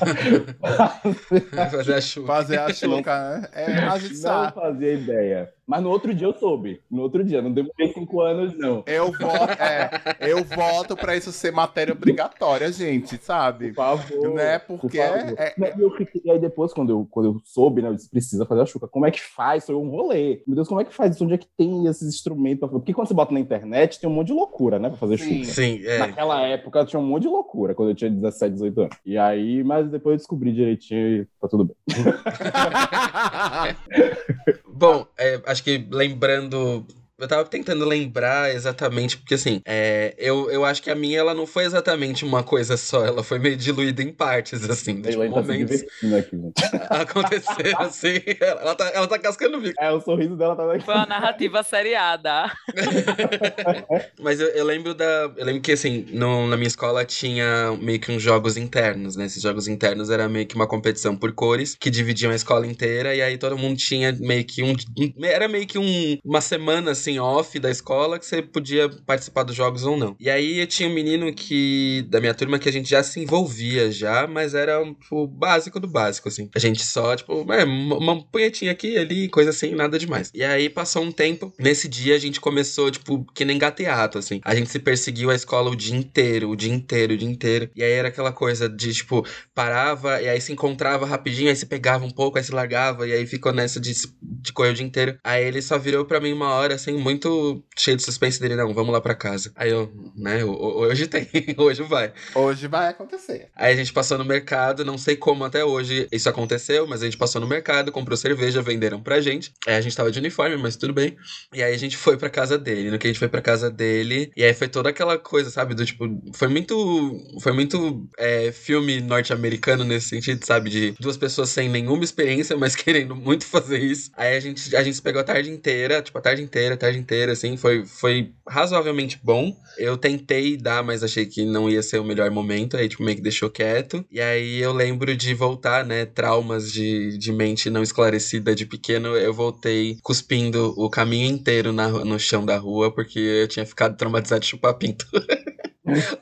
[1.70, 2.28] Fazer a chuva.
[2.28, 3.48] Fazer a chuca, né?
[3.54, 5.54] É, a gente não fazia ideia.
[5.70, 6.82] Mas no outro dia eu soube.
[6.90, 8.82] No outro dia, não demorei cinco anos, não.
[8.88, 13.68] Eu voto, é, eu voto pra isso ser matéria obrigatória, gente, sabe?
[13.68, 14.34] Por favor.
[14.34, 14.58] Né?
[14.58, 15.36] por Porque favor.
[15.38, 18.48] é- E eu fiquei, aí depois, quando eu, quando eu soube, né, eu disse, precisa
[18.48, 18.88] fazer a chuca.
[18.88, 19.68] Como é que faz?
[19.68, 20.42] Foi um rolê.
[20.48, 21.24] Meu Deus, como é que faz isso?
[21.24, 22.68] Onde é que tem esses instrumentos?
[22.68, 25.44] Porque quando você bota na internet, tem um monte de loucura, né, pra fazer Sim.
[25.44, 25.54] chuca.
[25.54, 26.00] Sim, é.
[26.00, 28.98] Naquela época tinha um monte de loucura, quando eu tinha 17, 18 anos.
[29.06, 31.76] E aí, mas depois eu descobri direitinho e tá tudo bem.
[34.72, 36.86] Bom, é, acho que lembrando.
[37.20, 41.34] Eu tava tentando lembrar exatamente, porque assim, é, eu, eu acho que a minha ela
[41.34, 45.34] não foi exatamente uma coisa só, ela foi meio diluída em partes, assim, de Elaine
[45.34, 46.30] tá momentos aqui, gente.
[46.90, 48.22] aconteceram assim.
[48.40, 49.76] Ela, ela tá, ela tá cascando o bico.
[49.82, 50.86] É, o sorriso dela tá daqui.
[50.86, 52.52] Foi uma narrativa seriada.
[54.20, 55.32] Mas eu, eu lembro da.
[55.36, 59.26] Eu lembro que assim, no- na minha escola tinha meio que uns jogos internos, né?
[59.26, 63.14] Esses jogos internos era meio que uma competição por cores que dividiam a escola inteira,
[63.16, 64.72] e aí todo mundo tinha meio que um.
[64.72, 69.44] um- Era meio que um, uma semana assim, off da escola que você podia participar
[69.44, 70.16] dos jogos ou não.
[70.20, 72.06] E aí eu tinha um menino que.
[72.10, 75.80] da minha turma que a gente já se envolvia já, mas era tipo, o básico
[75.80, 76.50] do básico, assim.
[76.54, 80.32] A gente só, tipo, é, uma uma punhetinha aqui, ali, coisa assim, nada demais.
[80.34, 84.42] E aí passou um tempo, nesse dia a gente começou, tipo, que nem gateato, assim.
[84.44, 87.70] A gente se perseguiu a escola o dia inteiro, o dia inteiro, o dia inteiro.
[87.76, 91.66] E aí era aquela coisa de, tipo, parava e aí se encontrava rapidinho, aí se
[91.66, 94.86] pegava um pouco, aí se largava, e aí ficou nessa de, de correr o dia
[94.86, 95.18] inteiro.
[95.24, 98.74] Aí ele só virou pra mim uma hora, assim, muito cheio de suspense dele, não,
[98.74, 99.52] vamos lá pra casa.
[99.56, 101.28] Aí eu, né, ho- ho- hoje tem,
[101.58, 102.12] hoje vai.
[102.36, 103.50] Hoje vai acontecer.
[103.56, 107.06] Aí a gente passou no mercado, não sei como até hoje isso aconteceu, mas a
[107.06, 109.52] gente passou no mercado, comprou cerveja, venderam pra gente.
[109.68, 111.16] Aí a gente tava de uniforme, mas tudo bem.
[111.54, 112.90] E aí a gente foi pra casa dele.
[112.92, 115.74] No que a gente foi pra casa dele, e aí foi toda aquela coisa, sabe?
[115.74, 117.18] Do tipo, foi muito.
[117.42, 120.70] Foi muito é, filme norte-americano nesse sentido, sabe?
[120.70, 124.10] De duas pessoas sem nenhuma experiência, mas querendo muito fazer isso.
[124.16, 126.78] Aí a gente, a gente se pegou a tarde inteira, tipo, a tarde inteira, a
[126.78, 129.56] tarde inteira, assim, foi, foi razoavelmente bom.
[129.78, 133.18] Eu tentei dar, mas achei que não ia ser o melhor momento, aí, tipo, meio
[133.18, 134.04] que deixou quieto.
[134.12, 136.06] E aí eu lembro de voltar, né?
[136.06, 141.88] Traumas de, de mente não esclarecida de pequeno, eu voltei cuspindo o caminho inteiro na,
[141.90, 145.06] no chão da rua, porque eu tinha ficado traumatizado de chupar pinto.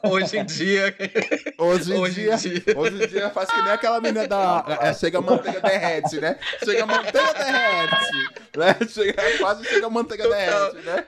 [0.03, 0.95] Hoje em dia.
[1.57, 2.34] Hoje em Hoje dia.
[2.34, 2.63] em dia.
[2.78, 4.63] Hoje em dia faz que nem aquela menina da.
[4.82, 6.38] é, chega a manteiga derrete, né?
[6.63, 8.30] Chega a manteiga derrete.
[8.57, 8.76] Né?
[8.89, 11.05] Chega, quase chega a manteiga derrete, né?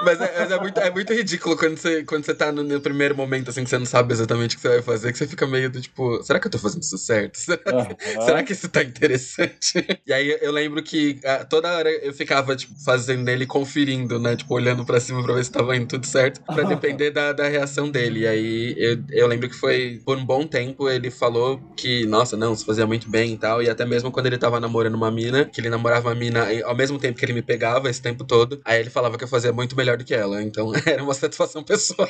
[0.00, 2.80] Mas é, mas é muito, é muito ridículo quando você, quando você tá no, no
[2.80, 5.26] primeiro momento, assim, que você não sabe exatamente o que você vai fazer, que você
[5.26, 7.36] fica meio do tipo, será que eu tô fazendo isso certo?
[7.36, 7.96] Será, Aham.
[8.24, 10.00] será que isso tá interessante?
[10.06, 14.36] E aí eu lembro que ah, toda hora eu ficava, tipo, fazendo ele conferindo, né?
[14.36, 17.48] Tipo, olhando pra cima pra ver se tava indo tudo certo, pra depender da, da
[17.48, 18.20] reação dele.
[18.20, 22.36] E aí eu, eu lembro que foi por um bom tempo ele falou que, nossa,
[22.36, 23.62] não, se fazia muito bem e tal.
[23.62, 26.74] E até mesmo quando ele tava namorando uma mina, que ele namorava uma mina ao
[26.76, 29.52] mesmo tempo que ele me pegava esse tempo todo, aí ele falava que eu fazia
[29.52, 30.42] muito melhor do que ela.
[30.42, 32.08] Então era uma satisfação pessoal.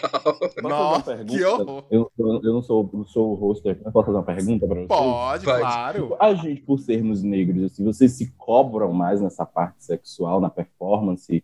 [0.61, 1.33] Uma Nossa, pergunta?
[1.39, 1.85] que horror.
[1.91, 4.89] Eu, eu, eu não sou, sou o hoster, mas posso fazer uma pergunta pra vocês?
[4.89, 5.61] Pode, Pode.
[5.61, 6.17] claro.
[6.21, 11.43] A gente, por sermos negros, assim, vocês se cobram mais nessa parte sexual, na performance?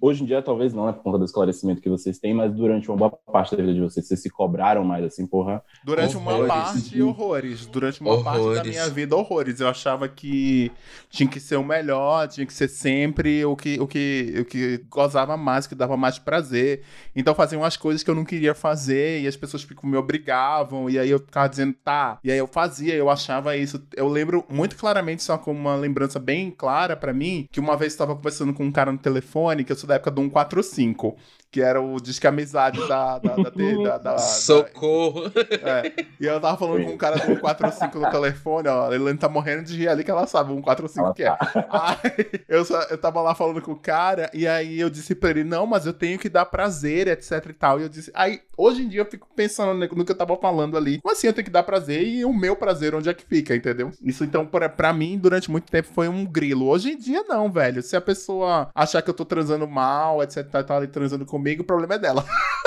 [0.00, 2.88] Hoje em dia, talvez não, né, por conta do esclarecimento que vocês têm, mas durante
[2.90, 5.62] uma boa parte da vida de vocês, vocês se cobraram mais, assim, porra.
[5.84, 6.48] Durante uma Horrores.
[6.48, 7.66] parte, horrores.
[7.66, 8.66] Durante uma parte da Horrores.
[8.68, 9.60] minha vida, horrores.
[9.60, 10.70] Eu achava que
[11.10, 14.84] tinha que ser o melhor, tinha que ser sempre o que, o que, o que
[14.88, 16.82] gozava mais, que dava mais prazer.
[17.14, 20.88] Então faziam umas coisas que eu não queria fazer e as pessoas tipo, me obrigavam.
[20.88, 22.18] E aí eu ficava dizendo, tá.
[22.22, 23.82] E aí eu fazia, eu achava isso.
[23.94, 27.76] Eu lembro muito claramente, só como uma lembrança bem bem clara para mim que uma
[27.76, 30.20] vez eu tava conversando com um cara no telefone, que eu sou da época do
[30.20, 31.16] 145
[31.50, 33.18] que era o Disque Amizade da.
[33.18, 35.24] da, da, da, da Socorro!
[35.62, 35.92] É.
[36.20, 38.92] E eu tava falando com um cara do 145 no telefone, ó.
[38.92, 41.36] Ele tá morrendo de rir ali que ela sabe o 145 que é.
[41.70, 45.30] Aí eu, só, eu tava lá falando com o cara, e aí eu disse pra
[45.30, 47.80] ele, não, mas eu tenho que dar prazer, etc e tal.
[47.80, 50.76] E eu disse, aí hoje em dia eu fico pensando no que eu tava falando
[50.76, 51.00] ali.
[51.00, 53.54] Como assim eu tenho que dar prazer e o meu prazer onde é que fica,
[53.54, 53.90] entendeu?
[54.02, 56.66] Isso então, pra, pra mim, durante muito tempo foi um grilo.
[56.66, 57.82] Hoje em dia, não, velho.
[57.82, 61.35] Se a pessoa achar que eu tô transando mal, etc e tal, e transando comigo,
[61.36, 62.24] comigo, o problema é dela.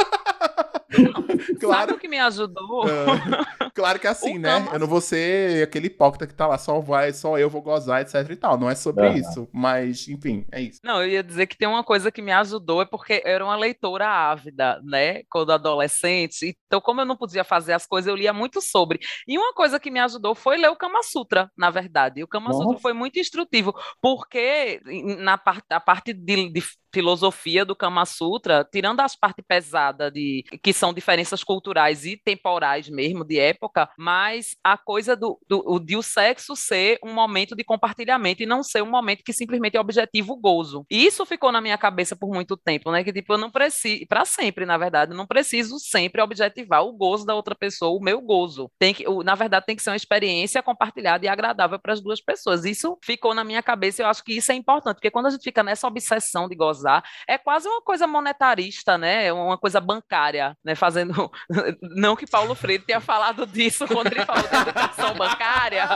[1.60, 1.80] claro.
[1.80, 2.86] Sabe o que me ajudou?
[2.86, 4.68] Uh, claro que é assim, né?
[4.72, 8.02] Eu não vou ser aquele hipócrita que tá lá, só vai, só eu vou gozar,
[8.02, 8.58] etc e tal.
[8.58, 9.16] Não é sobre uhum.
[9.16, 9.50] isso.
[9.54, 10.80] Mas, enfim, é isso.
[10.84, 13.46] Não, eu ia dizer que tem uma coisa que me ajudou, é porque eu era
[13.46, 15.24] uma leitora ávida, né?
[15.30, 16.58] Quando adolescente.
[16.68, 19.00] Então, como eu não podia fazer as coisas, eu lia muito sobre.
[19.28, 22.20] E uma coisa que me ajudou foi ler o Kama Sutra, na verdade.
[22.20, 22.64] E o Kama Nossa.
[22.64, 24.82] Sutra foi muito instrutivo, porque
[25.20, 26.64] na parte, a parte de, de
[26.94, 32.90] filosofia do Kama Sutra, tirando as partes pesadas de que são diferenças culturais e temporais
[32.90, 37.64] mesmo de época, mas a coisa do, do de o sexo ser um momento de
[37.64, 40.86] compartilhamento e não ser um momento que simplesmente é objetivo gozo.
[40.90, 43.04] E isso ficou na minha cabeça por muito tempo, né?
[43.04, 46.94] Que tipo eu não preciso, para sempre, na verdade, eu não preciso sempre objetivar o
[46.94, 48.70] gozo da outra pessoa, o meu gozo.
[48.80, 52.22] Tem que, na verdade, tem que ser uma experiência compartilhada e agradável para as duas
[52.22, 52.66] pessoas.
[52.66, 54.02] Isso ficou na minha cabeça.
[54.02, 56.79] Eu acho que isso é importante, porque quando a gente fica nessa obsessão de gozar
[56.80, 59.32] usar, é quase uma coisa monetarista, né?
[59.32, 60.76] Uma coisa bancária, né?
[60.76, 61.30] Fazendo.
[61.82, 65.88] Não que Paulo Freire tenha falado disso quando ele falou de educação bancária,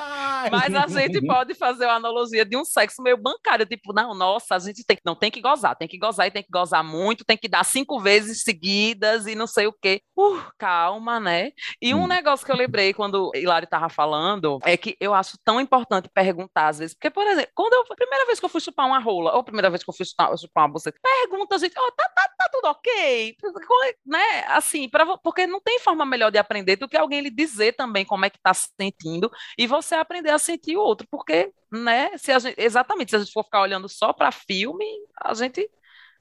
[0.51, 4.55] mas a gente pode fazer uma analogia de um sexo meio bancário, tipo, não, nossa,
[4.55, 7.25] a gente tem, não tem que gozar, tem que gozar e tem que gozar muito,
[7.25, 10.01] tem que dar cinco vezes seguidas e não sei o quê.
[10.17, 11.51] Uh, calma, né?
[11.81, 12.07] E um hum.
[12.07, 16.09] negócio que eu lembrei quando o Hilário tava falando é que eu acho tão importante
[16.13, 18.85] perguntar às vezes, porque, por exemplo, quando eu, a primeira vez que eu fui chupar
[18.85, 21.73] uma rola, ou a primeira vez que eu fui chupar, chupar uma você pergunta, gente,
[21.77, 23.37] oh, tá, tá, tá tudo ok?
[24.05, 24.43] Né?
[24.47, 28.05] Assim, pra, porque não tem forma melhor de aprender do que alguém lhe dizer também
[28.05, 32.17] como é que tá se sentindo e você aprender a sentir o outro, porque, né,
[32.17, 34.85] se gente, exatamente, se a gente for ficar olhando só para filme,
[35.23, 35.69] a gente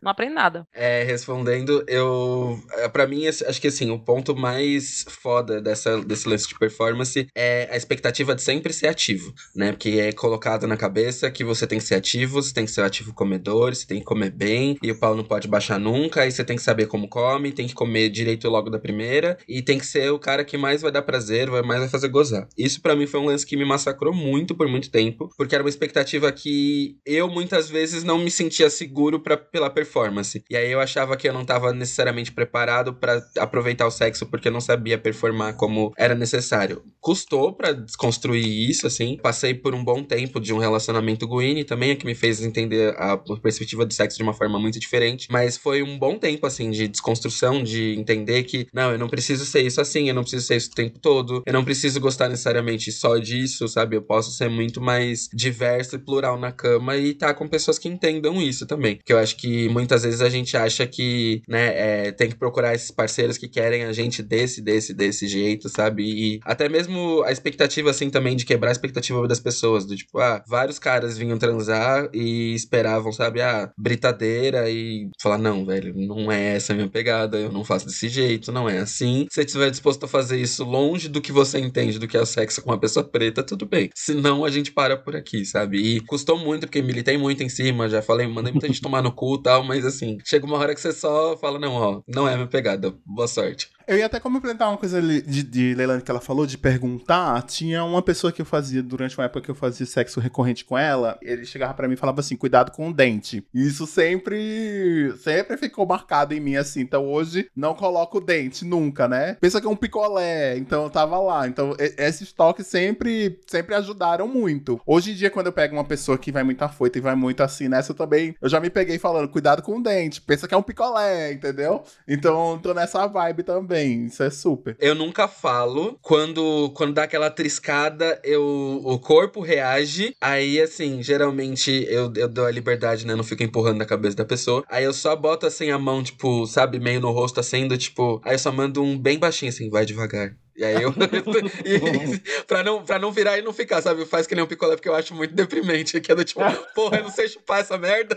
[0.02, 0.66] não aprende nada.
[0.74, 2.60] É, respondendo, eu.
[2.72, 7.28] É, para mim, acho que assim, o ponto mais foda dessa, desse lance de performance
[7.34, 9.70] é a expectativa de sempre ser ativo, né?
[9.70, 12.82] Porque é colocado na cabeça que você tem que ser ativo, você tem que ser
[12.82, 16.32] ativo comedor, você tem que comer bem, e o pau não pode baixar nunca, aí
[16.32, 19.78] você tem que saber como come, tem que comer direito logo da primeira, e tem
[19.78, 22.48] que ser o cara que mais vai dar prazer, vai mais vai fazer gozar.
[22.58, 25.62] Isso para mim foi um lance que me massacrou muito por muito tempo, porque era
[25.62, 30.42] uma expectativa que eu muitas vezes não me sentia seguro pra, pela performance performance.
[30.48, 34.48] E aí eu achava que eu não estava necessariamente preparado para aproveitar o sexo porque
[34.48, 36.82] eu não sabia performar como era necessário.
[37.00, 39.18] Custou para desconstruir isso, assim.
[39.22, 42.94] Passei por um bom tempo de um relacionamento Gwynny também, é que me fez entender
[42.96, 45.28] a perspectiva do sexo de uma forma muito diferente.
[45.30, 49.44] Mas foi um bom tempo, assim, de desconstrução, de entender que, não, eu não preciso
[49.44, 52.28] ser isso assim, eu não preciso ser isso o tempo todo, eu não preciso gostar
[52.28, 53.96] necessariamente só disso, sabe?
[53.96, 57.78] Eu posso ser muito mais diverso e plural na cama e estar tá com pessoas
[57.78, 58.98] que entendam isso também.
[59.04, 62.74] Que eu acho que muitas vezes a gente acha que, né, é, tem que procurar
[62.74, 66.04] esses parceiros que querem a gente desse, desse, desse jeito, sabe?
[66.04, 70.18] E até mesmo a expectativa, assim, também de quebrar a expectativa das pessoas, do tipo,
[70.18, 76.30] ah, vários caras vinham transar e esperavam, sabe, ah, britadeira e falar, não, velho, não
[76.30, 79.26] é essa a minha pegada, eu não faço desse jeito, não é assim.
[79.30, 82.20] Se você estiver disposto a fazer isso longe do que você entende do que é
[82.20, 83.90] o sexo com uma pessoa preta, tudo bem.
[83.94, 85.78] Senão a gente para por aqui, sabe?
[85.78, 89.12] E custou muito, porque militei muito em cima, já falei, mandei muita gente tomar no
[89.12, 92.28] cu e tal, mas assim, chega uma hora que você só fala, não, ó, não
[92.28, 93.70] é minha pegada, boa sorte.
[93.86, 97.42] Eu ia até complementar uma coisa de, de Leilani que ela falou, de perguntar.
[97.42, 100.78] Tinha uma pessoa que eu fazia, durante uma época que eu fazia sexo recorrente com
[100.78, 103.44] ela, ele chegava para mim e falava assim, cuidado com o dente.
[103.52, 106.80] Isso sempre, sempre ficou marcado em mim, assim.
[106.80, 109.36] Então hoje, não coloco o dente, nunca, né?
[109.40, 111.48] Pensa que é um picolé, então eu tava lá.
[111.48, 114.80] Então esses toques sempre, sempre ajudaram muito.
[114.86, 117.42] Hoje em dia, quando eu pego uma pessoa que vai muito afoita e vai muito
[117.42, 120.20] assim nessa, eu também, eu já me peguei falando, cuidado com o dente.
[120.22, 121.82] Pensa que é um picolé, entendeu?
[122.08, 124.06] Então, tô nessa vibe também também.
[124.06, 124.76] Isso é super.
[124.78, 125.98] Eu nunca falo.
[126.00, 130.14] Quando, quando dá aquela triscada, eu, o corpo reage.
[130.20, 133.14] Aí, assim, geralmente eu, eu dou a liberdade, né?
[133.14, 134.64] Não fico empurrando na cabeça da pessoa.
[134.68, 138.20] Aí eu só boto assim a mão, tipo, sabe, meio no rosto, assim, do tipo.
[138.24, 140.94] Aí eu só mando um bem baixinho, assim, vai devagar E aí eu.
[141.66, 144.04] e, pra, não, pra não virar e não ficar, sabe?
[144.06, 146.00] Faz que nem um picolé, porque eu acho muito deprimente.
[146.00, 146.40] Que é do tipo,
[146.74, 148.16] porra, eu não sei chupar essa merda.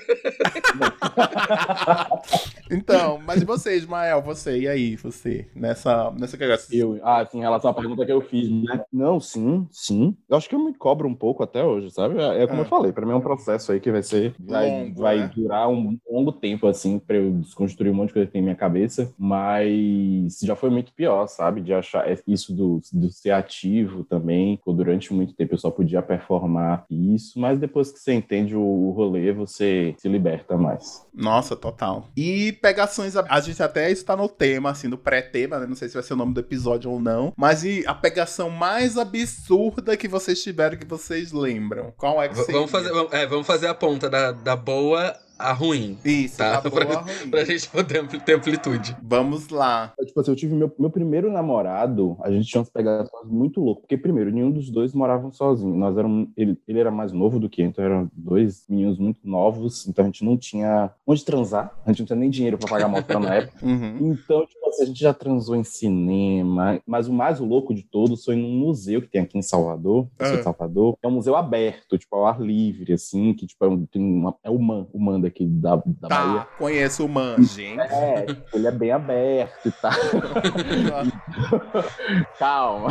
[2.69, 6.61] então, mas você, Ismael, você, e aí, você, nessa, nessa cagada?
[6.71, 8.83] Eu, ah, assim, em relação à pergunta que eu fiz, né?
[8.93, 10.15] Não, sim, sim.
[10.29, 12.19] Eu acho que eu me cobro um pouco até hoje, sabe?
[12.19, 14.35] É, é como eu falei, pra mim é um processo aí que vai ser.
[14.39, 15.31] Vai, Longo, vai né?
[15.35, 18.45] durar um longo tempo, assim, pra eu desconstruir um monte de coisa que tem na
[18.45, 19.11] minha cabeça.
[19.17, 21.61] Mas já foi muito pior, sabe?
[21.61, 24.59] De achar é, isso do, do ser ativo também.
[24.65, 28.91] Durante muito tempo eu só podia performar isso, mas depois que você entende o, o
[28.91, 31.05] rolê, você se liberta mais.
[31.13, 32.09] Nossa, total.
[32.15, 35.65] E pegações, a, a gente até está no tema, assim, do pré-tema, né?
[35.65, 37.33] Não sei se vai ser o nome do episódio ou não.
[37.37, 41.93] Mas e a pegação mais absurda que vocês tiveram que vocês lembram?
[41.97, 42.55] Qual é que V- seria?
[42.59, 45.97] vamos, fazer, é, vamos fazer a ponta da, da boa à ruim.
[46.03, 47.29] Isso, Tá, tá boa, ruim.
[47.29, 48.95] Pra gente poder ter amplitude.
[49.01, 49.93] Vamos lá.
[50.05, 53.81] Tipo assim, eu tive meu, meu primeiro namorado, a gente tinha umas pegadas muito loucas,
[53.81, 55.75] porque primeiro, nenhum dos dois moravam sozinho.
[55.75, 59.19] Nós éramos, ele, ele era mais novo do que eu, então eram dois meninos muito
[59.23, 62.67] novos, então a gente não tinha onde transar, a gente não tinha nem dinheiro pra
[62.69, 63.55] pagar motel na época.
[63.65, 64.11] Uhum.
[64.11, 68.23] Então, tipo assim, a gente já transou em cinema, mas o mais louco de todos
[68.23, 70.41] foi num museu que tem aqui em Salvador, Ah.
[70.43, 74.01] Salvador, é um museu aberto, tipo, ao ar livre, assim, que tipo, é, um, tem
[74.01, 76.39] uma, é o MAN, o MAN daqui da, da Bahia.
[76.39, 77.79] Tá, conheço o Man, gente.
[77.79, 79.91] É, ele é bem aberto e tal.
[82.39, 82.89] Calma.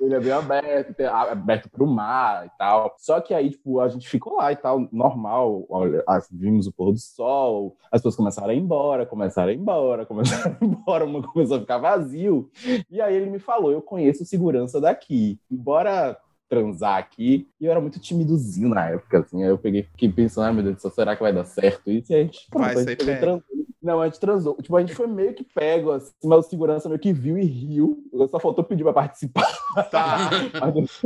[0.00, 2.94] ele é bem aberto, aberto pro mar e tal.
[2.98, 5.64] Só que aí, tipo, a gente ficou lá e tal, normal.
[5.68, 9.58] Olha, vimos o pôr do sol, as pessoas começaram a ir embora, começaram a ir
[9.58, 12.50] embora, começaram a ir embora, uma começou a ficar vazio.
[12.90, 15.38] E aí ele me falou: eu conheço o segurança daqui.
[15.50, 16.16] Bora
[16.50, 17.48] transar aqui.
[17.60, 19.42] E eu era muito timidozinho na época, assim.
[19.42, 22.12] Aí eu peguei, fiquei pensando, ai meu Deus será que vai dar certo isso?
[22.12, 23.42] E a gente, pronto, Vai a gente pegou.
[23.82, 24.56] Não, a gente transou.
[24.60, 27.44] Tipo, a gente foi meio que pego, assim, mas o segurança meio que viu e
[27.44, 28.04] riu.
[28.30, 29.46] Só faltou pedir pra participar.
[29.90, 30.30] Tá.
[30.74, 31.00] Mas-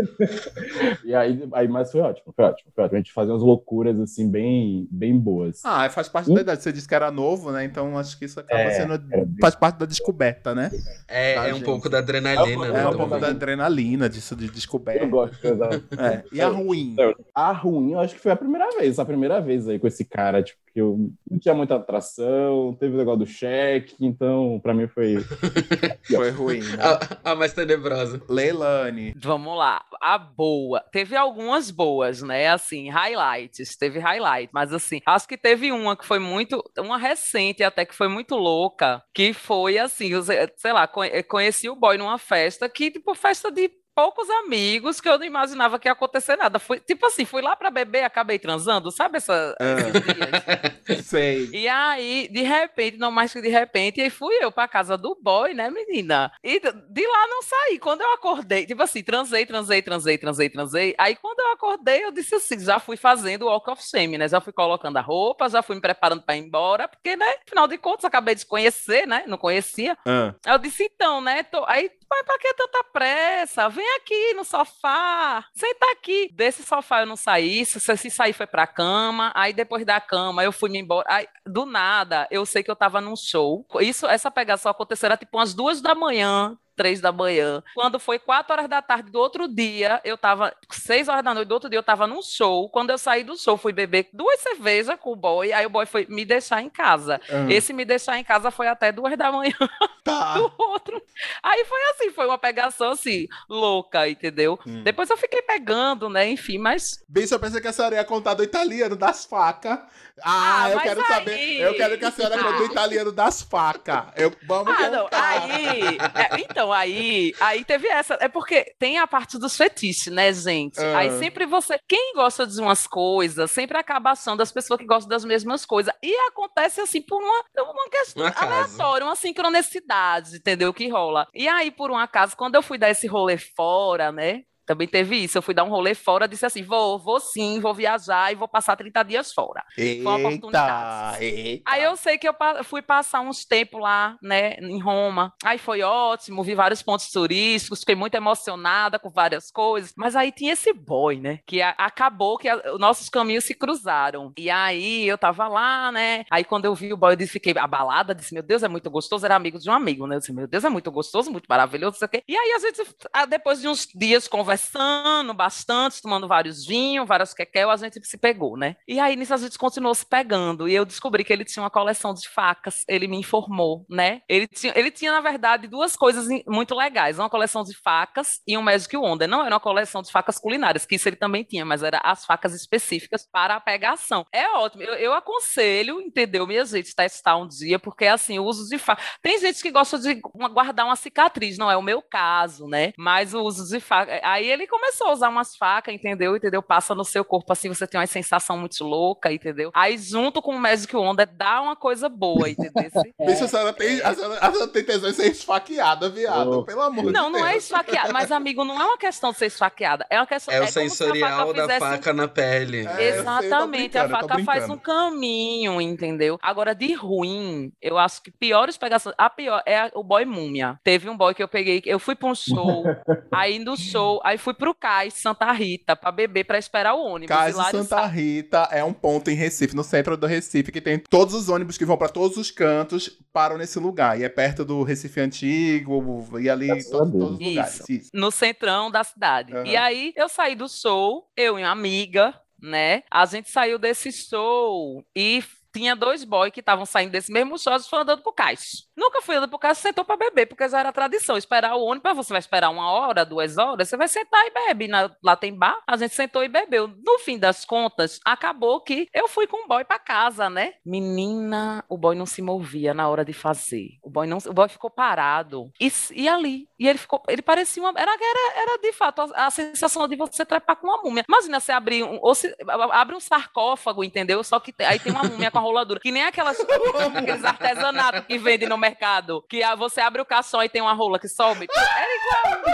[1.04, 2.96] e aí, aí, mas foi ótimo, foi ótimo, foi ótimo.
[2.96, 5.60] A gente fazia umas loucuras, assim, bem, bem boas.
[5.64, 6.62] Ah, faz parte da idade.
[6.62, 7.64] Você disse que era novo, né?
[7.64, 9.00] Então acho que isso acaba É, sendo.
[9.40, 10.70] Faz parte da descoberta, né?
[11.06, 12.82] É, é um pouco da adrenalina, É né?
[12.82, 15.06] É um pouco da adrenalina disso de Eu descoberta.
[15.06, 15.72] gosto de transar.
[15.98, 16.24] É.
[16.32, 16.96] E a ruim?
[17.34, 20.04] A ruim, eu acho que foi a primeira vez, a primeira vez aí com esse
[20.04, 20.98] cara, tipo, que eu
[21.30, 25.14] não tinha muita atração, teve o negócio do cheque, então pra mim foi.
[26.04, 26.60] Foi ruim.
[26.60, 26.76] Né?
[27.24, 28.20] A, a mais tenebrosa.
[28.28, 29.14] Leilani.
[29.16, 30.80] Vamos lá, a boa.
[30.92, 32.48] Teve algumas boas, né?
[32.48, 37.62] Assim, highlights, teve highlight, mas assim, acho que teve uma que foi muito, uma recente
[37.62, 41.96] até que foi muito louca, que foi assim, eu sei lá, conhe- conheci o boy
[41.96, 46.36] numa festa que, tipo, festa de poucos amigos que eu não imaginava que ia acontecer
[46.36, 46.58] nada.
[46.58, 51.04] Fui, tipo assim, fui lá pra beber, acabei transando, sabe essa esses dias?
[51.04, 51.48] Sei.
[51.52, 55.16] E aí, de repente, não mais que de repente, aí fui eu pra casa do
[55.20, 56.32] boy, né, menina?
[56.42, 57.78] E de lá não saí.
[57.78, 60.94] Quando eu acordei, tipo assim, transei, transei, transei, transei, transei.
[60.98, 64.28] Aí quando eu acordei, eu disse assim, já fui fazendo o walk of shame, né?
[64.28, 67.66] Já fui colocando a roupa, já fui me preparando pra ir embora, porque, né, afinal
[67.68, 69.24] de contas, acabei de conhecer, né?
[69.26, 69.96] Não conhecia.
[70.06, 71.42] Ah, Aí eu disse, então, né?
[71.42, 73.68] tô- Aí, mas pra que tanta pressa?
[73.68, 76.30] Vem aqui no sofá, senta aqui.
[76.32, 80.44] Desse sofá eu não saí, se, se sair foi pra cama, aí depois da cama
[80.44, 81.06] eu fui me embora.
[81.08, 83.66] Aí, do nada, eu sei que eu tava num show.
[83.80, 86.56] Isso, essa pegação aconteceu era tipo umas duas da manhã.
[86.76, 87.62] Três da manhã.
[87.74, 90.52] Quando foi quatro horas da tarde do outro dia, eu tava.
[90.70, 92.68] Seis horas da noite do outro dia, eu tava num show.
[92.68, 95.52] Quando eu saí do show, fui beber duas cervejas com o boy.
[95.52, 97.20] Aí o boy foi me deixar em casa.
[97.30, 97.50] ah.
[97.52, 99.54] Esse me deixar em casa foi até duas da manhã
[100.04, 100.34] Tá.
[100.34, 101.00] do outro.
[101.42, 104.58] Aí foi assim, foi uma pegação assim, louca, entendeu?
[104.66, 104.82] Hum.
[104.82, 106.28] Depois eu fiquei pegando, né?
[106.28, 107.02] Enfim, mas.
[107.08, 109.78] Bicho, eu pensei que a senhora ia contar do italiano das facas.
[110.22, 111.60] Ah, Ah, eu quero aí- saber.
[111.60, 112.66] Eu quero que a senhora conte do Ah.
[112.72, 114.04] italiano das facas.
[114.16, 115.04] Eu, vamos Ah, não.
[115.04, 115.42] contar.
[115.42, 115.98] Aí.
[116.14, 117.34] é, então, aí.
[117.40, 118.16] Aí teve essa.
[118.20, 120.80] É porque tem a parte dos fetiches, né, gente?
[120.80, 120.98] Ah.
[120.98, 121.78] Aí sempre você.
[121.88, 125.92] Quem gosta de umas coisas, sempre acaba achando as pessoas que gostam das mesmas coisas.
[126.02, 130.72] E acontece assim por uma, uma questão Um aleatória, uma sincronicidade, entendeu?
[130.72, 131.26] Que rola.
[131.34, 134.42] E aí, por um acaso, quando eu fui dar esse rolê fora, né?
[134.66, 135.36] Também teve isso.
[135.38, 138.48] Eu fui dar um rolê fora, disse assim: vou, vou sim, vou viajar e vou
[138.48, 139.62] passar 30 dias fora.
[139.78, 141.24] uma Eita, oportunidade.
[141.24, 141.70] eita.
[141.70, 142.34] Aí eu sei que eu
[142.64, 145.32] fui passar uns tempos lá, né, em Roma.
[145.44, 149.92] Aí foi ótimo, vi vários pontos turísticos, fiquei muito emocionada com várias coisas.
[149.96, 154.32] Mas aí tinha esse boy, né, que acabou que a- os nossos caminhos se cruzaram.
[154.36, 157.54] E aí eu tava lá, né, aí quando eu vi o boy, eu disse, fiquei
[157.56, 159.24] abalada, disse, meu Deus, é muito gostoso.
[159.24, 161.92] Era amigo de um amigo, né, eu disse, meu Deus, é muito gostoso, muito maravilhoso,
[161.92, 162.22] não sei o quê.
[162.28, 167.06] E aí a gente, ah, depois de uns dias conversando, conversando bastante, tomando vários vinhos,
[167.06, 168.76] várias quequel, a gente se pegou, né?
[168.86, 170.68] E aí nisso a gente continuou se pegando.
[170.68, 174.22] E eu descobri que ele tinha uma coleção de facas, ele me informou, né?
[174.28, 178.56] Ele tinha, ele tinha na verdade, duas coisas muito legais: uma coleção de facas e
[178.56, 179.28] um Magic Wonder.
[179.28, 182.24] Não era uma coleção de facas culinárias, que isso ele também tinha, mas era as
[182.24, 184.24] facas específicas para a pegação.
[184.32, 184.82] É ótimo.
[184.82, 189.02] Eu, eu aconselho, entendeu, minha gente, testar um dia, porque assim, o uso de faca.
[189.20, 190.14] Tem gente que gosta de
[190.52, 192.92] guardar uma cicatriz, não é o meu caso, né?
[192.96, 194.20] Mas o uso de faca.
[194.22, 196.36] Aí ele começou a usar umas facas, entendeu?
[196.36, 196.62] Entendeu?
[196.62, 199.70] Passa no seu corpo assim, você tem uma sensação muito louca, entendeu?
[199.74, 202.74] Aí junto com o Magic Wonder dá uma coisa boa, entendeu?
[203.26, 206.60] Bicho, a senhora tem, a senhora, a senhora tem tesão de ser esfaqueada, viado.
[206.60, 206.64] Oh.
[206.64, 207.24] Pelo amor não, de Deus.
[207.24, 208.12] Não, não é esfaqueada.
[208.12, 210.06] Mas, amigo, não é uma questão de ser esfaqueada.
[210.10, 210.54] É uma questão.
[210.54, 211.80] É, é o sensorial faca da fizesse...
[211.80, 212.86] faca na pele.
[212.86, 213.98] É, Exatamente.
[213.98, 216.38] a faca faz um caminho, entendeu?
[216.42, 219.14] Agora, de ruim, eu acho que piores pegações.
[219.18, 220.78] A pior é o boy múmia.
[220.82, 221.82] Teve um boy que eu peguei.
[221.84, 222.84] Eu fui pra um show.
[223.32, 227.34] aí no show, aí fui pro Cais, Santa Rita, pra beber, pra esperar o ônibus.
[227.34, 231.34] Cais Santa Rita é um ponto em Recife, no centro do Recife, que tem todos
[231.34, 234.18] os ônibus que vão pra todos os cantos, param nesse lugar.
[234.18, 237.88] E é perto do Recife Antigo, e ali todo, todos os lugares.
[237.88, 238.10] Isso.
[238.12, 239.54] No centrão da cidade.
[239.54, 239.66] Uhum.
[239.66, 243.02] E aí eu saí do show, eu e uma amiga, né?
[243.10, 245.42] A gente saiu desse show e
[245.74, 248.86] tinha dois boys que estavam saindo desse mesmo show e foram andando pro cais.
[248.96, 251.36] Nunca fui andando pro cais, sentou para beber, porque já era tradição.
[251.36, 254.88] Esperar o ônibus, você vai esperar uma hora, duas horas, você vai sentar e bebe.
[254.88, 256.88] Na, lá tem bar, a gente sentou e bebeu.
[256.88, 260.74] No fim das contas, acabou que eu fui com o boy para casa, né?
[260.84, 263.98] Menina, o boy não se movia na hora de fazer.
[264.02, 265.70] O boy não, o boy ficou parado.
[265.80, 269.46] E, e ali, e ele ficou, ele parecia uma, era, era, era de fato a,
[269.46, 271.24] a sensação de você trepar com uma múmia.
[271.28, 272.54] Imagina você abrir um, ou se,
[272.92, 274.42] abre um sarcófago, entendeu?
[274.44, 276.00] Só que aí tem uma múmia com a roladura.
[276.00, 276.58] Que nem aquelas,
[277.16, 279.42] aqueles artesanatos que vendem no mercado.
[279.48, 281.66] Que você abre o caixão e tem uma rola que sobe.
[281.74, 282.64] Era igual.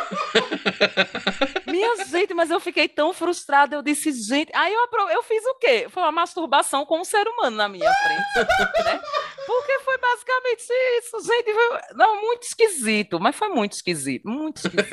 [1.67, 3.77] Minha gente, mas eu fiquei tão frustrada.
[3.77, 4.51] Eu disse, gente.
[4.55, 5.87] Aí eu, eu fiz o quê?
[5.89, 8.85] Foi uma masturbação com um ser humano na minha frente.
[8.85, 9.01] né?
[9.47, 10.65] Porque foi basicamente
[10.99, 11.53] isso, gente.
[11.53, 11.81] Foi...
[11.95, 13.21] Não, muito esquisito.
[13.21, 14.29] Mas foi muito esquisito.
[14.29, 14.91] Muito esquisito.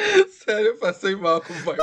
[0.44, 1.76] Sério, eu passei mal com o pai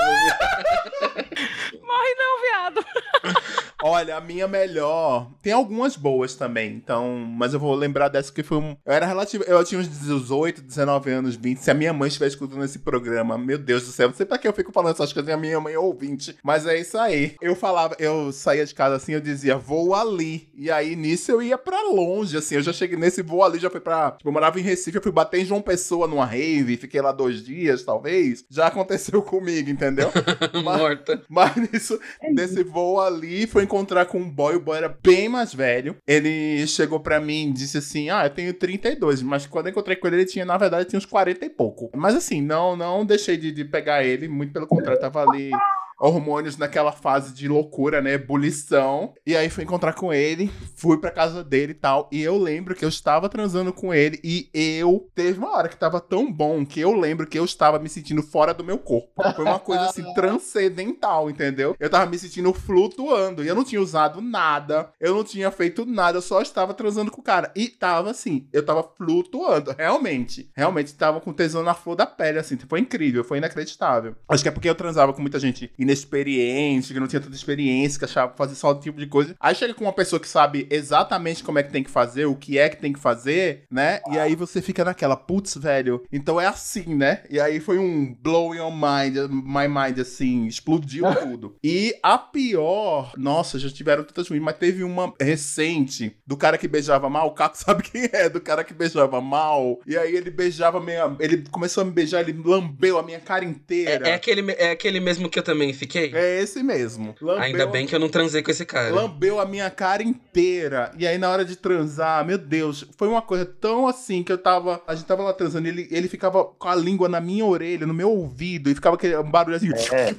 [1.82, 2.86] Morre não, viado.
[3.84, 5.30] Olha, a minha melhor.
[5.42, 7.16] Tem algumas boas também, então.
[7.38, 8.76] Mas eu vou lembrar dessa que foi um.
[8.86, 9.44] Eu era relativo.
[9.44, 11.60] Eu tinha uns 18, 19 anos, 20.
[11.60, 14.38] Se a minha mãe estiver escutando esse programa, meu Deus do céu, não sei pra
[14.38, 15.32] que eu fico falando essas coisas.
[15.32, 16.36] A minha mãe é ouvinte.
[16.44, 17.36] Mas é isso aí.
[17.40, 20.50] Eu falava, eu saía de casa assim, eu dizia, vou ali.
[20.56, 22.56] E aí nisso eu ia pra longe, assim.
[22.56, 24.12] Eu já cheguei nesse voo ali, já fui pra.
[24.12, 27.12] Tipo, eu morava em Recife, eu fui bater em João Pessoa numa rave, fiquei lá
[27.12, 28.07] dois dias, talvez.
[28.50, 30.12] Já aconteceu comigo, entendeu?
[30.64, 31.22] mas, Morta.
[31.30, 32.00] Mas nisso,
[32.32, 35.98] nesse voo ali, foi encontrar com um boy, o boy era bem mais velho.
[36.08, 39.96] Ele chegou para mim e disse assim: Ah, eu tenho 32, mas quando eu encontrei
[39.96, 41.90] com ele, ele tinha, na verdade, tinha uns 40 e pouco.
[41.96, 45.52] Mas assim, não, não deixei de, de pegar ele, muito pelo contrário, tava ali
[46.00, 48.14] hormônios naquela fase de loucura, né?
[48.14, 49.14] Ebulição.
[49.26, 52.10] E aí fui encontrar com ele, fui pra casa dele e tal.
[52.12, 55.08] E eu lembro que eu estava transando com ele e eu.
[55.16, 58.22] Teve uma hora que tava tão bom que eu lembro que eu estava me sentindo
[58.22, 59.10] fora do meu corpo.
[59.36, 61.76] Foi uma coisa assim transcendental, entendeu?
[61.80, 65.86] Eu tava me sentindo flutuando e eu não tinha usado nada, eu não tinha feito
[65.86, 67.52] nada, eu só estava transando com o cara.
[67.56, 70.50] E tava assim, eu tava flutuando, realmente.
[70.56, 72.58] Realmente tava com tesão na flor da pele, assim.
[72.68, 74.16] Foi incrível, foi inacreditável.
[74.28, 77.98] Acho que é porque eu transava com muita gente inexperiente, que não tinha tanta experiência,
[77.98, 79.36] que achava fazer só o tipo de coisa.
[79.40, 82.36] Aí chega com uma pessoa que sabe exatamente como é que tem que fazer, o
[82.36, 84.02] que é que tem que fazer, né?
[84.12, 87.24] E aí você fica naquela, putz, velho, então é assim, né?
[87.30, 91.56] E aí foi um blow your mind, my mind, assim, explodiu tudo.
[91.64, 96.68] E a pior, nossa, já tiveram tantas ruins, mas teve uma recente do cara que
[96.68, 99.80] beijava mal, o Caco sabe quem é, do cara que beijava mal.
[99.86, 101.16] E aí ele beijava meio.
[101.20, 104.08] Ele começou a me beijar, ele lambeu a minha cara inteira.
[104.08, 106.12] É, é aquele, é aquele mesmo que eu também fiquei?
[106.14, 107.16] É esse mesmo.
[107.22, 108.94] Lambeu Ainda bem que eu não transei com esse cara.
[108.94, 110.92] Lambeu a minha cara inteira.
[110.98, 114.38] E aí, na hora de transar, meu Deus, foi uma coisa tão assim que eu
[114.38, 114.82] tava.
[114.88, 117.94] A gente tava lá transando, ele, ele ficava com a língua na minha orelha, no
[117.94, 119.70] meu ouvido, e ficava aquele barulho assim.
[119.92, 120.16] É.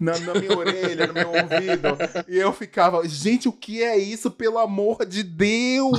[0.00, 2.24] Na, na minha orelha, no meu ouvido.
[2.28, 4.30] E eu ficava, gente, o que é isso?
[4.30, 5.98] Pelo amor de Deus!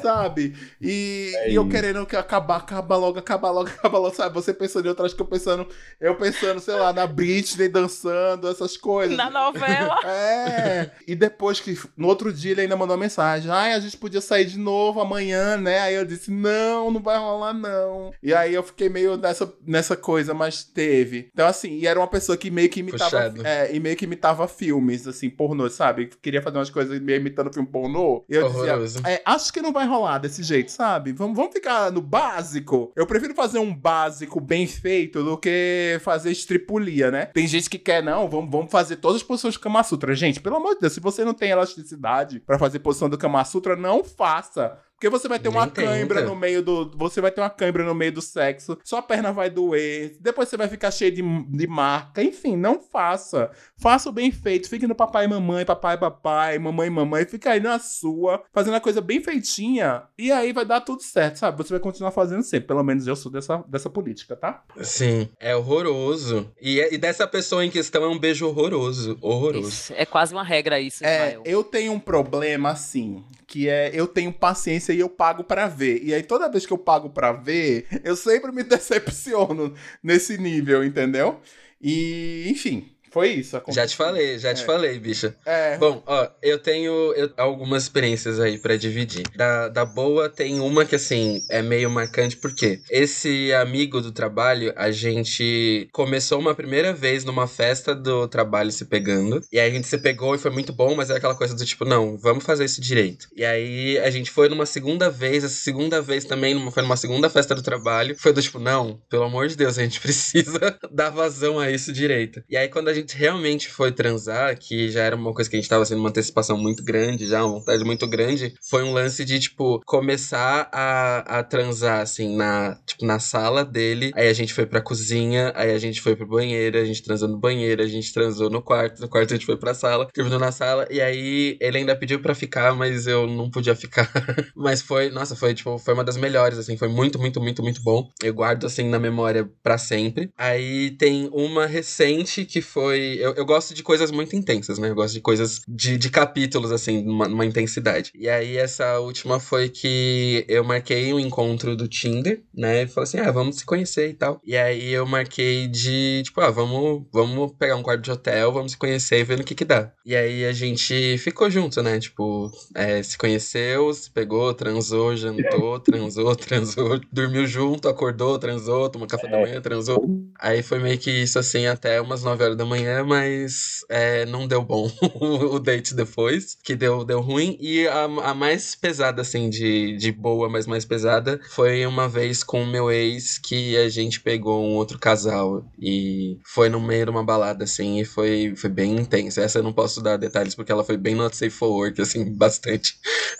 [0.00, 0.54] sabe?
[0.80, 4.34] E, é e eu querendo que acabar, acabar logo, acabar logo, acabar logo, sabe?
[4.34, 5.66] Você pensando em outras que eu pensando,
[6.00, 9.16] eu pensando, sei lá, na Britney dançando essas coisas.
[9.16, 9.98] Na novela.
[10.12, 10.90] É.
[11.06, 14.20] E depois que, no outro dia, ele ainda mandou uma mensagem: ai, a gente podia
[14.20, 15.80] sair de novo amanhã, né?
[15.80, 18.12] Aí eu disse: não, não vai rolar, não.
[18.22, 21.30] E aí eu fiquei meio nessa, nessa coisa, mas teve.
[21.32, 23.32] Então, assim, e era uma pessoa que meio que imitava.
[23.44, 26.10] É, e meio que imitava filmes, assim, pornô, sabe?
[26.20, 28.24] Queria fazer umas coisas meio imitando filme pornô.
[28.28, 29.00] E eu Horroroso.
[29.00, 31.12] dizia, é, acho que não vai rolar desse jeito, sabe?
[31.12, 32.92] Vamos, vamos ficar no básico.
[32.94, 37.26] Eu prefiro fazer um básico bem feito do que fazer estripulia, né?
[37.26, 40.14] Tem gente que quer, não, vamos, vamos fazer todas as posições do Kama Sutra.
[40.14, 43.44] Gente, pelo amor de Deus, se você não tem elasticidade pra fazer posição do Kama
[43.44, 44.78] Sutra, não faça.
[45.02, 45.82] Porque você vai ter Nem uma tenta.
[45.88, 46.88] cãibra no meio do.
[46.96, 50.56] Você vai ter uma cãibra no meio do sexo, sua perna vai doer, depois você
[50.56, 52.22] vai ficar cheio de, de marca.
[52.22, 53.50] Enfim, não faça.
[53.76, 54.68] Faça o bem feito.
[54.68, 57.24] Fique no papai e mamãe, papai e papai, mamãe e mamãe.
[57.24, 60.04] Fica aí na sua, fazendo a coisa bem feitinha.
[60.16, 61.58] E aí vai dar tudo certo, sabe?
[61.58, 62.68] Você vai continuar fazendo sempre.
[62.68, 64.62] Pelo menos eu sou dessa, dessa política, tá?
[64.82, 66.48] Sim, é horroroso.
[66.60, 69.18] E, e dessa pessoa em questão é um beijo horroroso.
[69.20, 69.68] Horroroso.
[69.68, 71.42] Isso, é quase uma regra isso, É, Ismael.
[71.44, 76.02] eu tenho um problema assim, que é eu tenho paciência e eu pago pra ver.
[76.02, 80.82] E aí toda vez que eu pago pra ver, eu sempre me decepciono nesse nível,
[80.82, 81.38] entendeu?
[81.78, 83.60] E, enfim, foi isso.
[83.68, 84.66] Já te falei, já te É.
[84.66, 85.34] falei, bicha.
[85.44, 89.24] É, Bom, ó, eu tenho eu- algumas experiências aí pra dividir.
[89.36, 94.72] Da, da boa, tem uma que, assim, é meio marcante, porque esse amigo do trabalho,
[94.76, 99.40] a gente começou uma primeira vez numa festa do trabalho se pegando.
[99.52, 101.64] E aí a gente se pegou e foi muito bom, mas é aquela coisa do
[101.64, 103.28] tipo, não, vamos fazer isso direito.
[103.36, 106.96] E aí a gente foi numa segunda vez, essa segunda vez também, numa, foi numa
[106.96, 108.16] segunda festa do trabalho.
[108.18, 111.92] Foi do tipo, não, pelo amor de Deus, a gente precisa dar vazão a isso
[111.92, 112.42] direito.
[112.48, 115.60] E aí quando a gente realmente foi transar, que já era uma coisa que a
[115.60, 119.24] gente tava sendo uma antecipação muito grande, já uma vontade muito grande, foi um lance
[119.24, 124.12] de, tipo, começar a, a transar, assim, na, tipo, na sala dele.
[124.14, 127.28] Aí a gente foi pra cozinha, aí a gente foi pro banheiro, a gente transou
[127.28, 130.38] no banheiro, a gente transou no quarto, no quarto a gente foi pra sala, terminou
[130.38, 134.10] na sala, e aí ele ainda pediu pra ficar, mas eu não podia ficar.
[134.54, 137.82] mas foi, nossa, foi, tipo, foi uma das melhores, assim, foi muito, muito, muito, muito
[137.82, 138.08] bom.
[138.22, 140.30] Eu guardo, assim, na memória pra sempre.
[140.36, 142.91] Aí tem uma recente que foi.
[142.94, 144.90] Eu, eu gosto de coisas muito intensas, né?
[144.90, 148.12] Eu gosto de coisas de, de capítulos, assim, numa, numa intensidade.
[148.14, 152.82] E aí essa última foi que eu marquei um encontro do Tinder, né?
[152.82, 154.40] E falei assim, ah, vamos se conhecer e tal.
[154.44, 158.72] E aí eu marquei de, tipo, ah, vamos, vamos pegar um quarto de hotel, vamos
[158.72, 159.92] se conhecer e ver no que que dá.
[160.04, 161.98] E aí a gente ficou junto, né?
[161.98, 169.06] Tipo, é, se conheceu, se pegou, transou, jantou, transou, transou, dormiu junto, acordou, transou, tomou
[169.08, 170.04] café da manhã, transou.
[170.38, 174.46] Aí foi meio que isso assim até umas 9 horas da manhã, mas é, não
[174.46, 177.56] deu bom o date depois, que deu, deu ruim.
[177.60, 182.42] E a, a mais pesada, assim, de, de boa, mas mais pesada, foi uma vez
[182.42, 187.04] com o meu ex que a gente pegou um outro casal e foi no meio
[187.04, 189.42] de uma balada, assim, e foi, foi bem intensa.
[189.42, 192.24] Essa eu não posso dar detalhes porque ela foi bem not safe for work, assim,
[192.34, 192.96] bastante.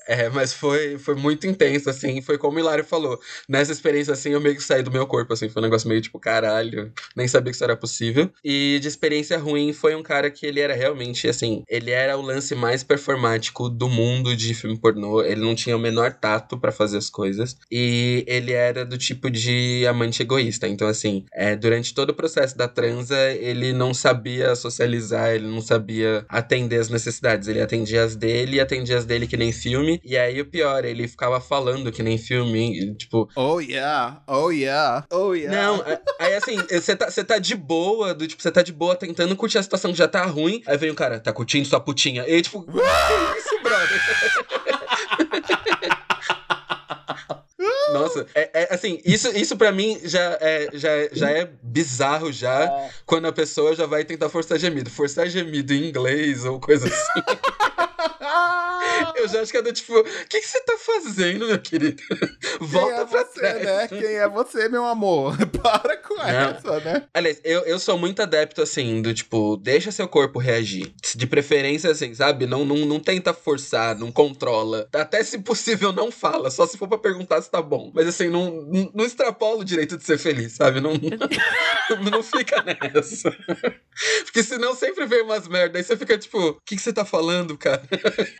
[0.06, 3.18] É, mas foi, foi muito intenso, assim, foi como o Hilário falou.
[3.48, 6.00] Nessa experiência, assim, eu meio que saí do meu corpo, assim, foi um negócio meio
[6.00, 8.30] tipo, caralho, nem sabia que isso era possível.
[8.44, 12.22] E de experiência ruim foi um cara que ele era realmente, assim, ele era o
[12.22, 15.22] lance mais performático do mundo de filme pornô.
[15.22, 17.56] Ele não tinha o menor tato pra fazer as coisas.
[17.70, 20.68] E ele era do tipo de amante egoísta.
[20.68, 25.60] Então, assim, é, durante todo o processo da transa, ele não sabia socializar, ele não
[25.60, 27.48] sabia atender as necessidades.
[27.48, 30.00] Ele atendia as dele e atendia as dele que nem filme.
[30.04, 35.04] E aí, o pior, ele ficava falando que nem filme, tipo, Oh yeah, oh yeah,
[35.10, 35.56] oh yeah.
[35.56, 35.84] não,
[36.18, 39.21] aí assim, você tá, você tá de boa, do tipo, você tá de boa tentando
[39.36, 42.24] curtir a situação que já tá ruim, aí vem o cara, tá curtindo sua putinha.
[42.28, 42.70] E tipo, que
[43.38, 44.00] isso, brother?
[47.92, 52.68] Nossa, é, é, assim, isso, isso pra mim já é, já, já é bizarro já,
[53.04, 54.90] quando a pessoa já vai tentar forçar gemido.
[54.90, 57.22] Forçar gemido em inglês ou coisa assim.
[59.16, 62.02] Eu já acho que é do tipo, o que, que você tá fazendo, meu querido?
[62.60, 63.62] Volta Quem é pra você, trás.
[63.64, 63.88] né?
[63.88, 65.36] Quem é você, meu amor?
[65.62, 67.04] Para com essa, né?
[67.14, 70.92] Aliás, eu, eu sou muito adepto, assim, do tipo, deixa seu corpo reagir.
[71.14, 72.46] De preferência, assim, sabe?
[72.46, 74.88] Não, não, não tenta forçar, não controla.
[74.92, 76.50] Até se possível, não fala.
[76.50, 77.90] Só se for pra perguntar se tá bom.
[77.94, 80.80] Mas assim, não, não, não extrapola o direito de ser feliz, sabe?
[80.80, 80.92] Não,
[82.10, 83.30] não, fica nessa.
[84.24, 85.78] Porque senão sempre vem umas merda.
[85.78, 87.82] Aí você fica tipo, o que, que você tá falando, cara?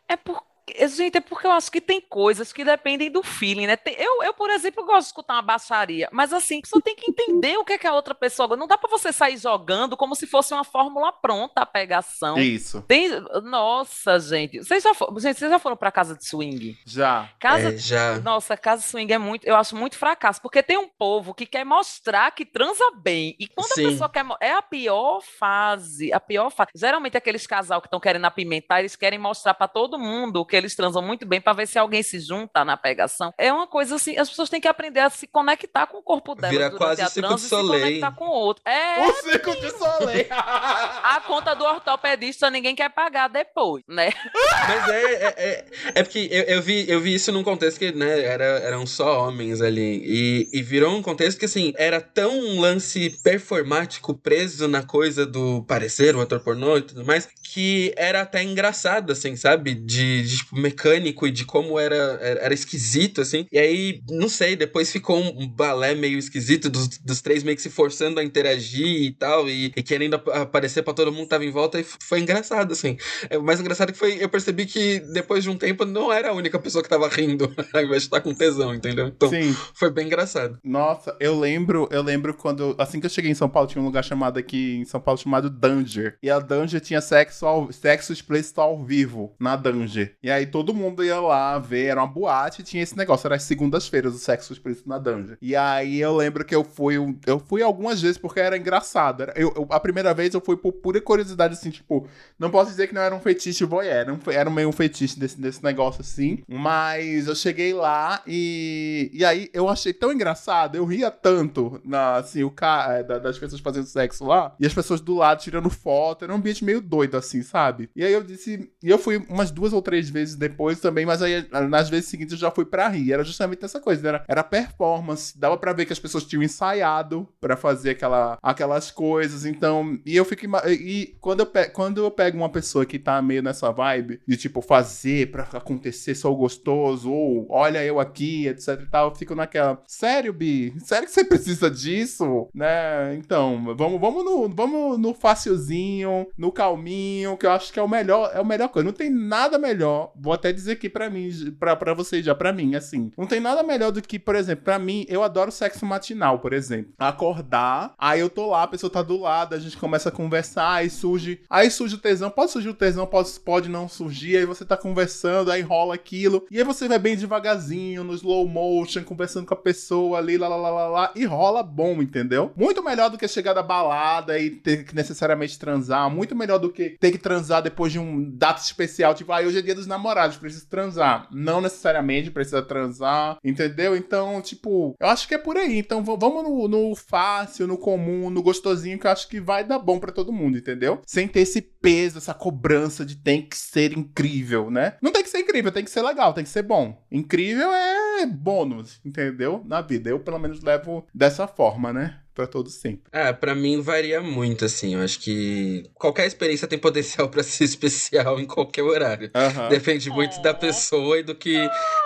[0.09, 0.52] É porque.
[0.89, 3.77] Gente, é porque eu acho que tem coisas que dependem do feeling, né?
[3.77, 6.95] Tem- eu, eu, por exemplo, gosto de escutar uma baixaria, mas assim, a pessoa tem
[6.97, 8.47] que entender o que, é que a outra pessoa.
[8.49, 8.61] gosta.
[8.61, 12.39] Não dá pra você sair jogando como se fosse uma fórmula pronta a pegação.
[12.39, 13.09] Isso, Tem,
[13.43, 14.59] nossa, gente.
[14.59, 16.79] Vocês já, fo- gente, vocês já foram pra casa de swing?
[16.87, 17.29] já.
[17.39, 18.19] Casa É, já.
[18.21, 21.65] Nossa, casa swing é muito, eu acho muito fracasso, porque tem um povo que quer
[21.65, 23.37] mostrar que transa bem.
[23.39, 23.87] E quando Sim.
[23.87, 24.23] a pessoa quer.
[24.41, 26.13] É a pior fase.
[26.13, 26.71] A pior fase.
[26.75, 30.75] Geralmente aqueles casal que estão querendo apimentar, eles querem mostrar pra todo mundo que eles
[30.75, 33.33] transam muito bem pra ver se alguém se junta na pegação.
[33.39, 36.35] É uma coisa assim, as pessoas têm que aprender a se conectar com o corpo
[36.35, 37.85] delas Vira quase a Cirque transa du e se Soleil.
[37.85, 38.63] conectar com o outro.
[38.67, 40.27] É, O Circo de Soleil!
[40.33, 44.11] A conta do ortopedista ninguém quer pagar depois, né?
[44.69, 45.65] Mas é, é, é,
[45.97, 49.27] é porque eu, eu, vi, eu vi isso num contexto que, né, era, eram só
[49.27, 50.03] homens ali.
[50.05, 55.27] E, e virou um contexto que, assim, era tão um lance performático preso na coisa
[55.27, 59.75] do parecer, o ator pornô e tudo mais, que era até engraçado, assim, sabe?
[59.75, 63.47] De, de tipo, mecânico e de como era, era, era, esquisito, assim.
[63.51, 67.63] E aí, não sei, depois ficou um balé meio esquisito dos, dos três meio que
[67.63, 71.45] se forçando a interagir e tal, e, e querendo aparecer para todo mundo que tava
[71.45, 72.97] em volta, e foi engraçado, assim.
[73.31, 76.13] É, o mais engraçado é que foi, eu percebi que depois de um tempo não
[76.13, 79.09] era a única pessoa que tava rindo, ao invés de estar com tesão, entendeu?
[79.09, 79.57] Então, Sim.
[79.75, 80.59] foi bem engraçado.
[80.63, 83.87] Nossa, eu lembro, eu lembro quando, assim que eu cheguei em São Paulo, tinha um
[83.87, 86.17] lugar chamado aqui em São Paulo chamado Danger.
[86.23, 90.17] E a Danger tinha sexo, ao, sexo explícito ao vivo na Danger.
[90.23, 93.43] E aí todo mundo ia lá ver, era uma boate tinha esse negócio, era as
[93.43, 95.37] segundas-feiras o sexo explícito na Danger.
[95.41, 99.25] E aí eu lembro que eu fui, eu fui algumas vezes porque era engraçado.
[99.35, 102.07] Eu, eu, a primeira vez eu fui por pura curiosidade, assim, tipo,
[102.39, 105.41] não posso dizer que não era um fetiche voyeur, era, era meio um fetiche desse,
[105.41, 106.43] desse negócio assim.
[106.49, 112.17] Mas eu cheguei lá e, e aí eu achei tão engraçado, eu ria tanto na,
[112.17, 115.71] assim, o cara, é, das pessoas fazendo sexo lá e as pessoas do lado tirando
[115.71, 117.91] foto, era um ambiente meio doido assim, sabe?
[117.95, 121.23] E aí eu disse, e eu fui umas duas ou três vezes depois também, mas
[121.23, 123.13] aí nas vezes seguintes eu já fui pra rir.
[123.13, 127.29] Era justamente essa coisa, era, era performance, dava para ver que as pessoas tinham ensaiado
[127.41, 131.67] para fazer aquela, aquelas coisas, então, e eu fico e quando eu, pe...
[131.67, 136.17] quando eu pego uma pessoa que tá meio nessa vibe de tipo fazer para acontecer
[136.25, 140.75] o gostoso ou olha eu aqui, etc e tal, eu fico naquela, sério, Bi?
[140.79, 142.49] Sério que você precisa disso?
[142.55, 143.15] Né?
[143.17, 147.89] Então, vamos vamos no vamos no facilzinho, no calminho, que eu acho que é o
[147.89, 148.87] melhor, é o melhor coisa.
[148.87, 152.75] Não tem nada melhor, vou até dizer aqui para mim, para vocês já, para mim,
[152.75, 153.11] assim.
[153.17, 156.53] Não tem nada melhor do que, por exemplo, para mim, eu adoro sexo matinal, por
[156.53, 156.93] exemplo.
[156.99, 160.73] Acordar, aí eu tô lá, a pessoa tá do lado, a gente começa a conversar,
[160.73, 164.45] aí surge, aí surge o tesão, pode surgir o tesão, pode, pode não surgir, aí
[164.45, 169.05] você tá conversando, aí rola aquilo, e aí você vai bem devagarzinho, no slow motion,
[169.05, 172.53] conversando com a pessoa ali, lá, lá, lá, lá, lá e rola bom, entendeu?
[172.57, 176.71] Muito melhor do que chegar da balada e ter que necessariamente transar, muito melhor do
[176.71, 179.87] que ter que transar depois de um data especial, tipo, ah, hoje é dia dos
[179.87, 180.02] namorados,
[180.39, 181.29] preciso transar.
[181.31, 183.97] Não necessariamente precisa transar, entendeu?
[183.97, 185.79] Então, tipo, eu acho que é por aí.
[185.79, 189.79] Então, vamos no, no fácil, no comum, no gostosinho, que eu acho que vai dar
[189.79, 191.01] bom para todo mundo, entendeu?
[191.07, 194.97] Sem ter esse peso, essa cobrança de tem que ser incrível, né?
[195.03, 197.03] Não tem que ser incrível, tem que ser legal, tem que ser bom.
[197.11, 199.63] Incrível é bônus, entendeu?
[199.67, 200.11] Na vida.
[200.11, 202.22] Eu, pelo menos, levo dessa forma, né?
[202.35, 203.03] Para todos sempre.
[203.13, 204.95] É, para mim varia muito, assim.
[204.95, 209.31] Eu acho que qualquer experiência tem potencial para ser especial em qualquer horário.
[209.35, 209.69] Uhum.
[209.69, 211.57] Depende muito da pessoa e do que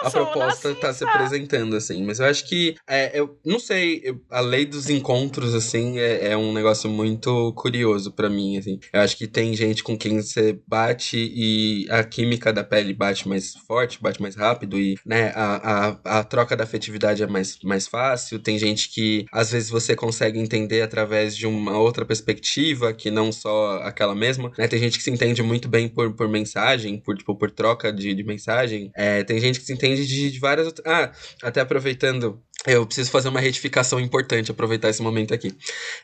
[0.02, 2.04] a proposta tá se apresentando, assim.
[2.04, 6.32] Mas eu acho que, é, eu não sei, eu, a lei dos encontros, assim, é,
[6.32, 8.78] é um negócio muito curioso para mim, assim.
[8.92, 13.28] Eu acho que tem gente com quem você bate e a química da pele bate
[13.28, 17.58] mais forte, bate mais rápido e, né, a, a, a troca da afetividade é mais,
[17.62, 18.38] mais fácil.
[18.38, 23.10] Tem gente que, às vezes, você consegue consegue entender através de uma outra perspectiva, que
[23.10, 24.66] não só aquela mesma, né?
[24.66, 28.14] Tem gente que se entende muito bem por, por mensagem, por, tipo, por troca de,
[28.14, 28.90] de mensagem.
[28.96, 30.86] É, tem gente que se entende de, de várias outras...
[30.86, 31.12] Ah,
[31.42, 35.54] até aproveitando eu preciso fazer uma retificação importante, aproveitar esse momento aqui.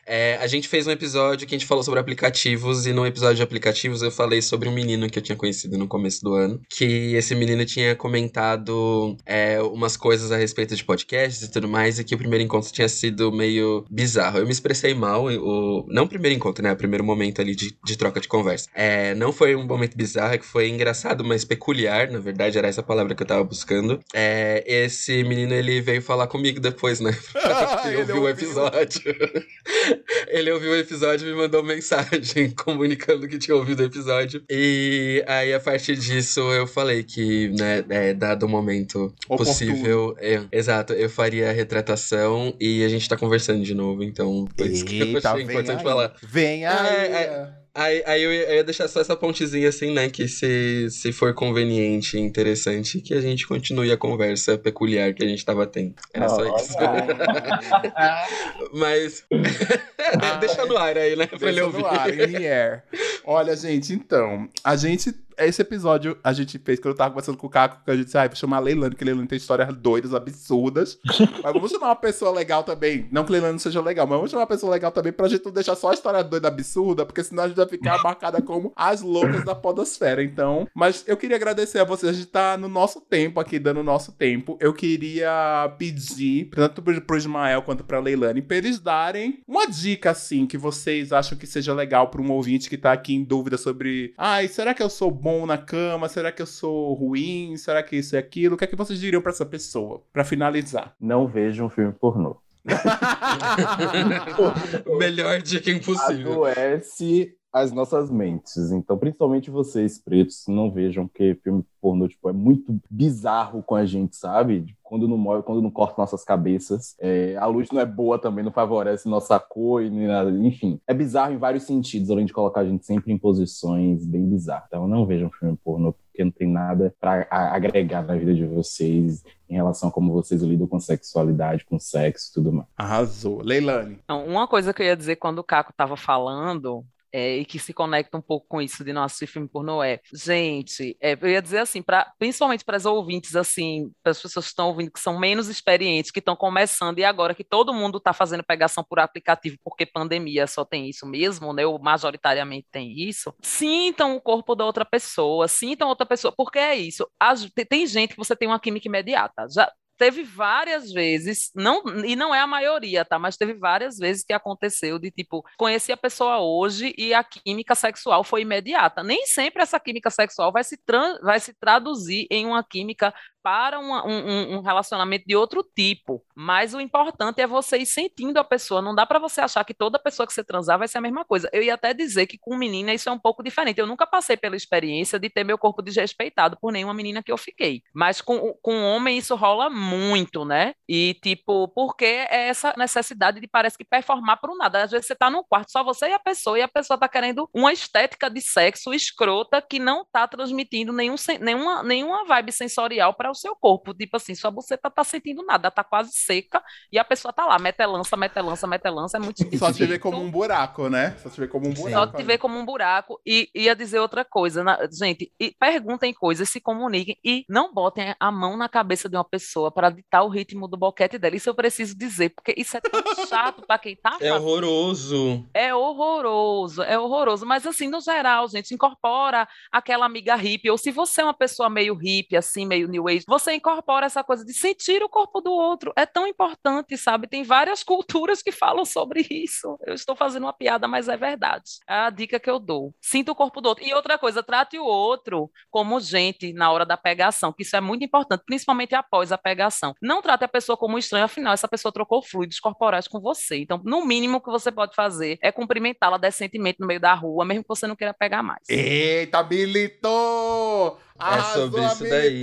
[0.05, 3.35] É, a gente fez um episódio que a gente falou sobre aplicativos, e no episódio
[3.35, 6.61] de aplicativos eu falei sobre um menino que eu tinha conhecido no começo do ano,
[6.69, 11.99] que esse menino tinha comentado é, umas coisas a respeito de podcasts e tudo mais,
[11.99, 14.39] e que o primeiro encontro tinha sido meio bizarro.
[14.39, 16.71] Eu me expressei mal, o, não o primeiro encontro, né?
[16.71, 18.69] O primeiro momento ali de, de troca de conversa.
[18.73, 22.67] É, não foi um momento bizarro, é que foi engraçado, mas peculiar, na verdade, era
[22.67, 23.99] essa palavra que eu tava buscando.
[24.13, 27.11] É, esse menino, ele veio falar comigo depois, né?
[27.85, 29.01] ele, ouviu o episódio.
[30.27, 34.43] ele ouviu o episódio e me mandou mensagem comunicando que tinha ouvido o episódio.
[34.49, 39.37] E aí, a partir disso, eu falei que, né, é, dado o momento Oportuno.
[39.37, 44.47] possível, eu, exato, eu faria a retratação e a gente tá conversando de novo, então
[44.55, 45.83] por isso que eu achei importante aí.
[45.83, 46.13] falar.
[46.21, 46.95] Vem aí!
[46.95, 50.07] É, é, Aí, aí eu, ia, eu ia deixar só essa pontezinha assim, né?
[50.07, 55.23] Que se, se for conveniente e interessante, que a gente continue a conversa peculiar que
[55.23, 55.95] a gente tava tendo.
[56.13, 56.75] Era só isso.
[58.71, 59.25] Mas.
[59.97, 61.25] é, deixa no ar aí, né?
[61.25, 61.79] Pra ele ouvir.
[61.79, 62.83] No ar, in air.
[63.25, 67.47] Olha, gente, então, a gente esse episódio a gente fez quando eu tava conversando com
[67.47, 69.37] o Caco, que a gente disse, ah, vou chamar a Leilani, que a Leilani tem
[69.37, 70.97] histórias doidas, absurdas.
[71.43, 73.07] mas vamos chamar uma pessoa legal também.
[73.11, 75.27] Não que a Leilani não seja legal, mas vamos chamar uma pessoa legal também pra
[75.27, 78.41] gente não deixar só a história doida absurda, porque senão a gente vai ficar marcada
[78.41, 80.23] como as loucas da podosfera.
[80.23, 82.11] Então, mas eu queria agradecer a vocês.
[82.11, 84.57] A gente tá no nosso tempo aqui, dando o nosso tempo.
[84.59, 90.45] Eu queria pedir, tanto pro, Ismael quanto pra Leilani, pra eles darem uma dica, assim,
[90.45, 94.13] que vocês acham que seja legal pra um ouvinte que tá aqui em dúvida sobre,
[94.17, 96.09] ai, será que eu sou bom na cama?
[96.09, 97.55] Será que eu sou ruim?
[97.55, 98.55] Será que isso e aquilo?
[98.55, 100.03] O que é que vocês diriam pra essa pessoa?
[100.11, 100.93] Pra finalizar.
[100.99, 102.35] Não veja um filme pornô.
[104.99, 106.45] Melhor dica impossível.
[106.45, 108.71] Adoece as nossas mentes.
[108.71, 113.85] Então, principalmente vocês, pretos, não vejam que filme pornô tipo, é muito bizarro com a
[113.85, 114.75] gente, sabe?
[114.81, 116.95] Quando não morre, quando não corta nossas cabeças.
[116.99, 120.31] É, a luz não é boa também, não favorece nossa cor e nem nada.
[120.31, 124.27] Enfim, é bizarro em vários sentidos, além de colocar a gente sempre em posições bem
[124.27, 124.65] bizarras.
[124.67, 129.23] Então, não vejam filme pornô, porque não tem nada para agregar na vida de vocês
[129.47, 132.67] em relação a como vocês lidam com sexualidade, com sexo e tudo mais.
[132.75, 133.41] Arrasou.
[133.43, 133.99] Leilani.
[134.03, 136.83] Então, uma coisa que eu ia dizer quando o Caco estava falando
[137.13, 139.99] é, e que se conecta um pouco com isso de não assistir filme pornô é,
[140.11, 144.45] gente, é, eu ia dizer assim, pra, principalmente para as ouvintes, assim, para as pessoas
[144.45, 147.99] que estão ouvindo, que são menos experientes, que estão começando, e agora que todo mundo
[147.99, 152.91] está fazendo pegação por aplicativo, porque pandemia só tem isso mesmo, né, ou majoritariamente tem
[152.91, 157.65] isso, sintam o corpo da outra pessoa, sintam outra pessoa, porque é isso, as, tem,
[157.65, 159.71] tem gente que você tem uma química imediata, já,
[160.03, 163.17] teve várias vezes, não, e não é a maioria, tá?
[163.17, 167.73] Mas teve várias vezes que aconteceu de tipo, conheci a pessoa hoje e a química
[167.73, 169.01] sexual foi imediata.
[169.01, 170.77] Nem sempre essa química sexual vai se,
[171.21, 173.13] vai se traduzir em uma química
[173.43, 176.23] para um, um, relacionamento de outro tipo.
[176.33, 178.81] Mas o importante é você ir sentindo a pessoa.
[178.81, 181.25] Não dá para você achar que toda pessoa que você transar vai ser a mesma
[181.25, 181.49] coisa.
[181.51, 183.79] Eu ia até dizer que com menina isso é um pouco diferente.
[183.79, 187.37] Eu nunca passei pela experiência de ter meu corpo desrespeitado por nenhuma menina que eu
[187.37, 187.81] fiquei.
[187.93, 190.73] Mas com, com homem isso rola muito, né?
[190.87, 194.83] E tipo, porque é essa necessidade de parece que performar por um nada.
[194.83, 197.09] Às vezes você tá num quarto só você e a pessoa, e a pessoa tá
[197.09, 203.13] querendo uma estética de sexo escrota que não tá transmitindo nenhum, nenhuma, nenhuma vibe sensorial
[203.13, 203.93] para o seu corpo.
[203.93, 207.59] Tipo assim, sua buceta tá sentindo nada, tá quase seca e a pessoa tá lá,
[207.59, 209.59] metelança, metelança, metelança, é muito difícil.
[209.59, 211.15] Só te vê como um buraco, né?
[211.21, 211.91] Só te vê como um buraco.
[211.91, 213.19] Só te vê como um buraco.
[213.25, 214.79] E ia dizer outra coisa, na...
[214.91, 219.23] gente, e perguntem coisas, se comuniquem e não botem a mão na cabeça de uma
[219.23, 221.35] pessoa para ditar o ritmo do boquete dela.
[221.35, 225.47] Isso eu preciso dizer, porque isso é tão chato para quem tá É horroroso.
[225.53, 227.45] É horroroso, é horroroso.
[227.45, 231.69] Mas assim, no geral, gente, incorpora aquela amiga hippie, ou se você é uma pessoa
[231.69, 235.51] meio hippie, assim, meio new age, você incorpora essa coisa de sentir o corpo do
[235.51, 235.93] outro.
[235.95, 237.27] É tão importante, sabe?
[237.27, 239.77] Tem várias culturas que falam sobre isso.
[239.85, 241.63] Eu estou fazendo uma piada, mas é verdade.
[241.87, 242.93] É a dica que eu dou.
[243.01, 243.83] Sinta o corpo do outro.
[243.83, 247.81] E outra coisa, trate o outro como gente na hora da pegação, que isso é
[247.81, 249.93] muito importante, principalmente após a pegação.
[250.01, 253.57] Não trate a pessoa como estranho, afinal, essa pessoa trocou fluidos corporais com você.
[253.57, 257.63] Então, no mínimo que você pode fazer é cumprimentá-la decentemente no meio da rua, mesmo
[257.63, 258.61] que você não queira pegar mais.
[258.69, 260.99] Eita, militou!
[261.17, 262.41] Arrasou, é sobre isso daí.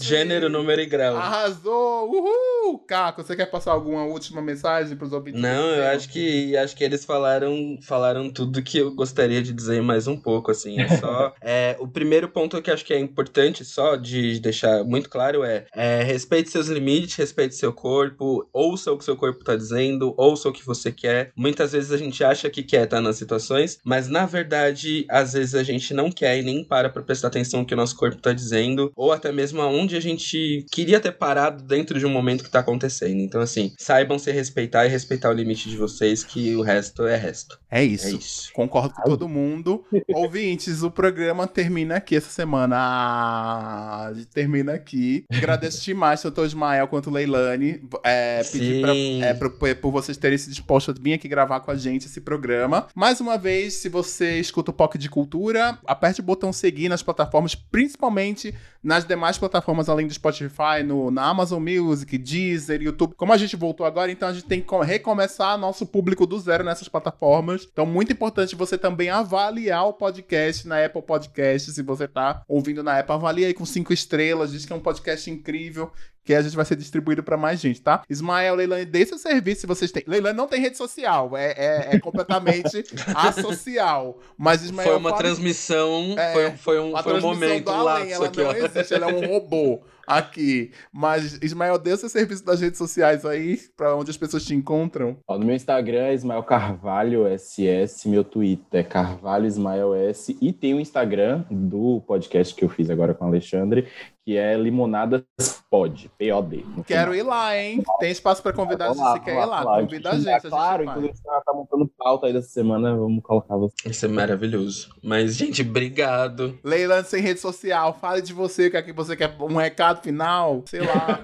[0.00, 1.16] Gênero, número e grau.
[1.16, 2.10] Arrasou!
[2.10, 2.78] Uhul!
[2.86, 5.40] Caco, você quer passar alguma última mensagem para os ouvintes?
[5.40, 9.82] Não, eu acho que acho que eles falaram falaram tudo que eu gostaria de dizer
[9.82, 10.80] mais um pouco, assim.
[10.80, 11.34] É só.
[11.42, 15.66] é, o primeiro ponto que acho que é importante só de deixar muito claro é,
[15.74, 20.48] é respeite seus limites, respeite seu corpo, ouça o que seu corpo está dizendo, ouça
[20.48, 21.32] o que você quer.
[21.36, 25.54] Muitas vezes a gente acha que quer estar nas situações, mas na verdade, às vezes
[25.54, 28.32] a gente não quer e nem para para prestar atenção que o nosso corpo tá
[28.32, 32.50] dizendo, ou até mesmo aonde a gente queria ter parado dentro de um momento que
[32.50, 33.20] tá acontecendo.
[33.20, 37.16] Então, assim, saibam se respeitar e respeitar o limite de vocês, que o resto é
[37.16, 37.58] resto.
[37.70, 38.06] É isso.
[38.06, 38.52] É isso.
[38.52, 39.84] Concordo com todo mundo.
[40.14, 42.76] Ouvintes, o programa termina aqui essa semana.
[42.78, 45.24] Ah, termina aqui.
[45.32, 47.80] Agradeço demais, tanto o Ismael quanto Leilani.
[48.04, 51.70] É, pedir pra, é, pra, por vocês terem se disposto a vir aqui gravar com
[51.70, 52.88] a gente esse programa.
[52.94, 57.02] Mais uma vez, se você escuta o POC de Cultura, aperte o botão seguir nas
[57.02, 63.14] plataformas, principalmente principalmente nas demais plataformas além do Spotify, no, na Amazon Music, Deezer, YouTube.
[63.14, 66.64] Como a gente voltou agora, então a gente tem que recomeçar nosso público do zero
[66.64, 67.68] nessas plataformas.
[67.70, 71.72] Então, muito importante você também avaliar o podcast na Apple Podcast.
[71.72, 74.50] Se você tá ouvindo na Apple, avalie aí com cinco estrelas.
[74.50, 75.92] Diz que é um podcast incrível
[76.24, 78.02] que a gente vai ser distribuído para mais gente, tá?
[78.08, 80.04] Ismael, Leilani, dê seu serviço se vocês têm.
[80.06, 84.20] Leilani não tem rede social, é, é, é completamente asocial.
[84.38, 84.88] Mas Ismael.
[84.88, 87.96] Foi uma transmissão, é, foi, foi um, foi um momento lá.
[87.96, 89.80] Além, ela não existe, ela é um robô.
[90.06, 90.72] aqui.
[90.92, 95.16] Mas, Ismael, dê seu serviço das redes sociais aí, pra onde as pessoas te encontram.
[95.26, 100.36] Ó, no meu Instagram é Ismael Carvalho SS, meu Twitter é Carvalho Ismael S.
[100.40, 103.86] E tem o Instagram do podcast que eu fiz agora com o Alexandre,
[104.24, 105.24] que é Limonadas
[105.68, 106.64] Pod, P-O-D.
[106.86, 107.82] Quero ir lá, hein?
[107.98, 109.64] Tem espaço para convidar se você quer ir lá.
[109.64, 110.48] Convida a gente.
[110.48, 113.74] Claro, inclusive você tá montando pauta aí dessa semana, vamos colocar você.
[113.86, 114.90] Isso é maravilhoso.
[115.02, 116.58] Mas, gente, obrigado.
[116.62, 120.02] Leila, sem rede social, fale de você, o que é que você quer, um recado
[120.02, 121.20] final, sei lá.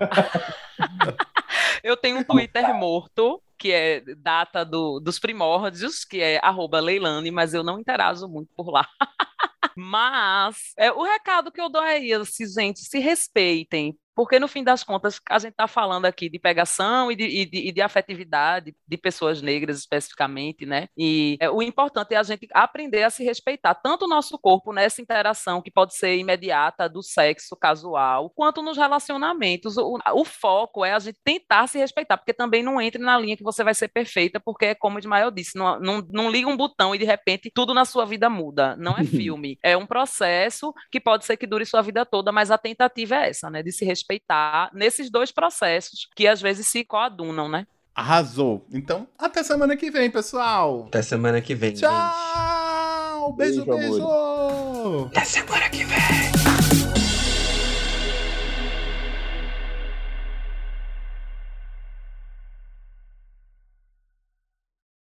[1.82, 7.30] Eu tenho um Twitter morto, que é data do, dos primórdios, que é arroba Leilane,
[7.30, 8.86] mas eu não interajo muito por lá.
[9.80, 14.64] Mas é, o recado que eu dou é esse, gente, se respeitem, porque no fim
[14.64, 17.80] das contas a gente está falando aqui de pegação e de, e, de, e de,
[17.80, 20.88] afetividade de pessoas negras especificamente, né?
[20.98, 24.72] E é, o importante é a gente aprender a se respeitar, tanto o nosso corpo
[24.72, 29.76] nessa interação que pode ser imediata do sexo casual, quanto nos relacionamentos.
[29.76, 33.36] O, o foco é a gente tentar se respeitar, porque também não entre na linha
[33.36, 36.48] que você vai ser perfeita, porque é como o Ismael disse, não, não, não liga
[36.48, 38.74] um botão e de repente tudo na sua vida muda.
[38.78, 42.50] Não é filme, é um processo que pode ser que dure sua vida toda, mas
[42.50, 43.62] a tentativa é essa, né?
[43.62, 47.66] De se respeitar respeitar nesses dois processos que às vezes se coadunam, né?
[47.94, 48.66] Arrasou.
[48.72, 50.86] Então, até semana que vem, pessoal.
[50.88, 51.74] Até semana que vem.
[51.74, 51.90] Tchau!
[51.90, 53.36] Gente.
[53.36, 53.90] Beijo, beijo.
[53.90, 55.06] beijo.
[55.06, 56.27] Até semana que vem.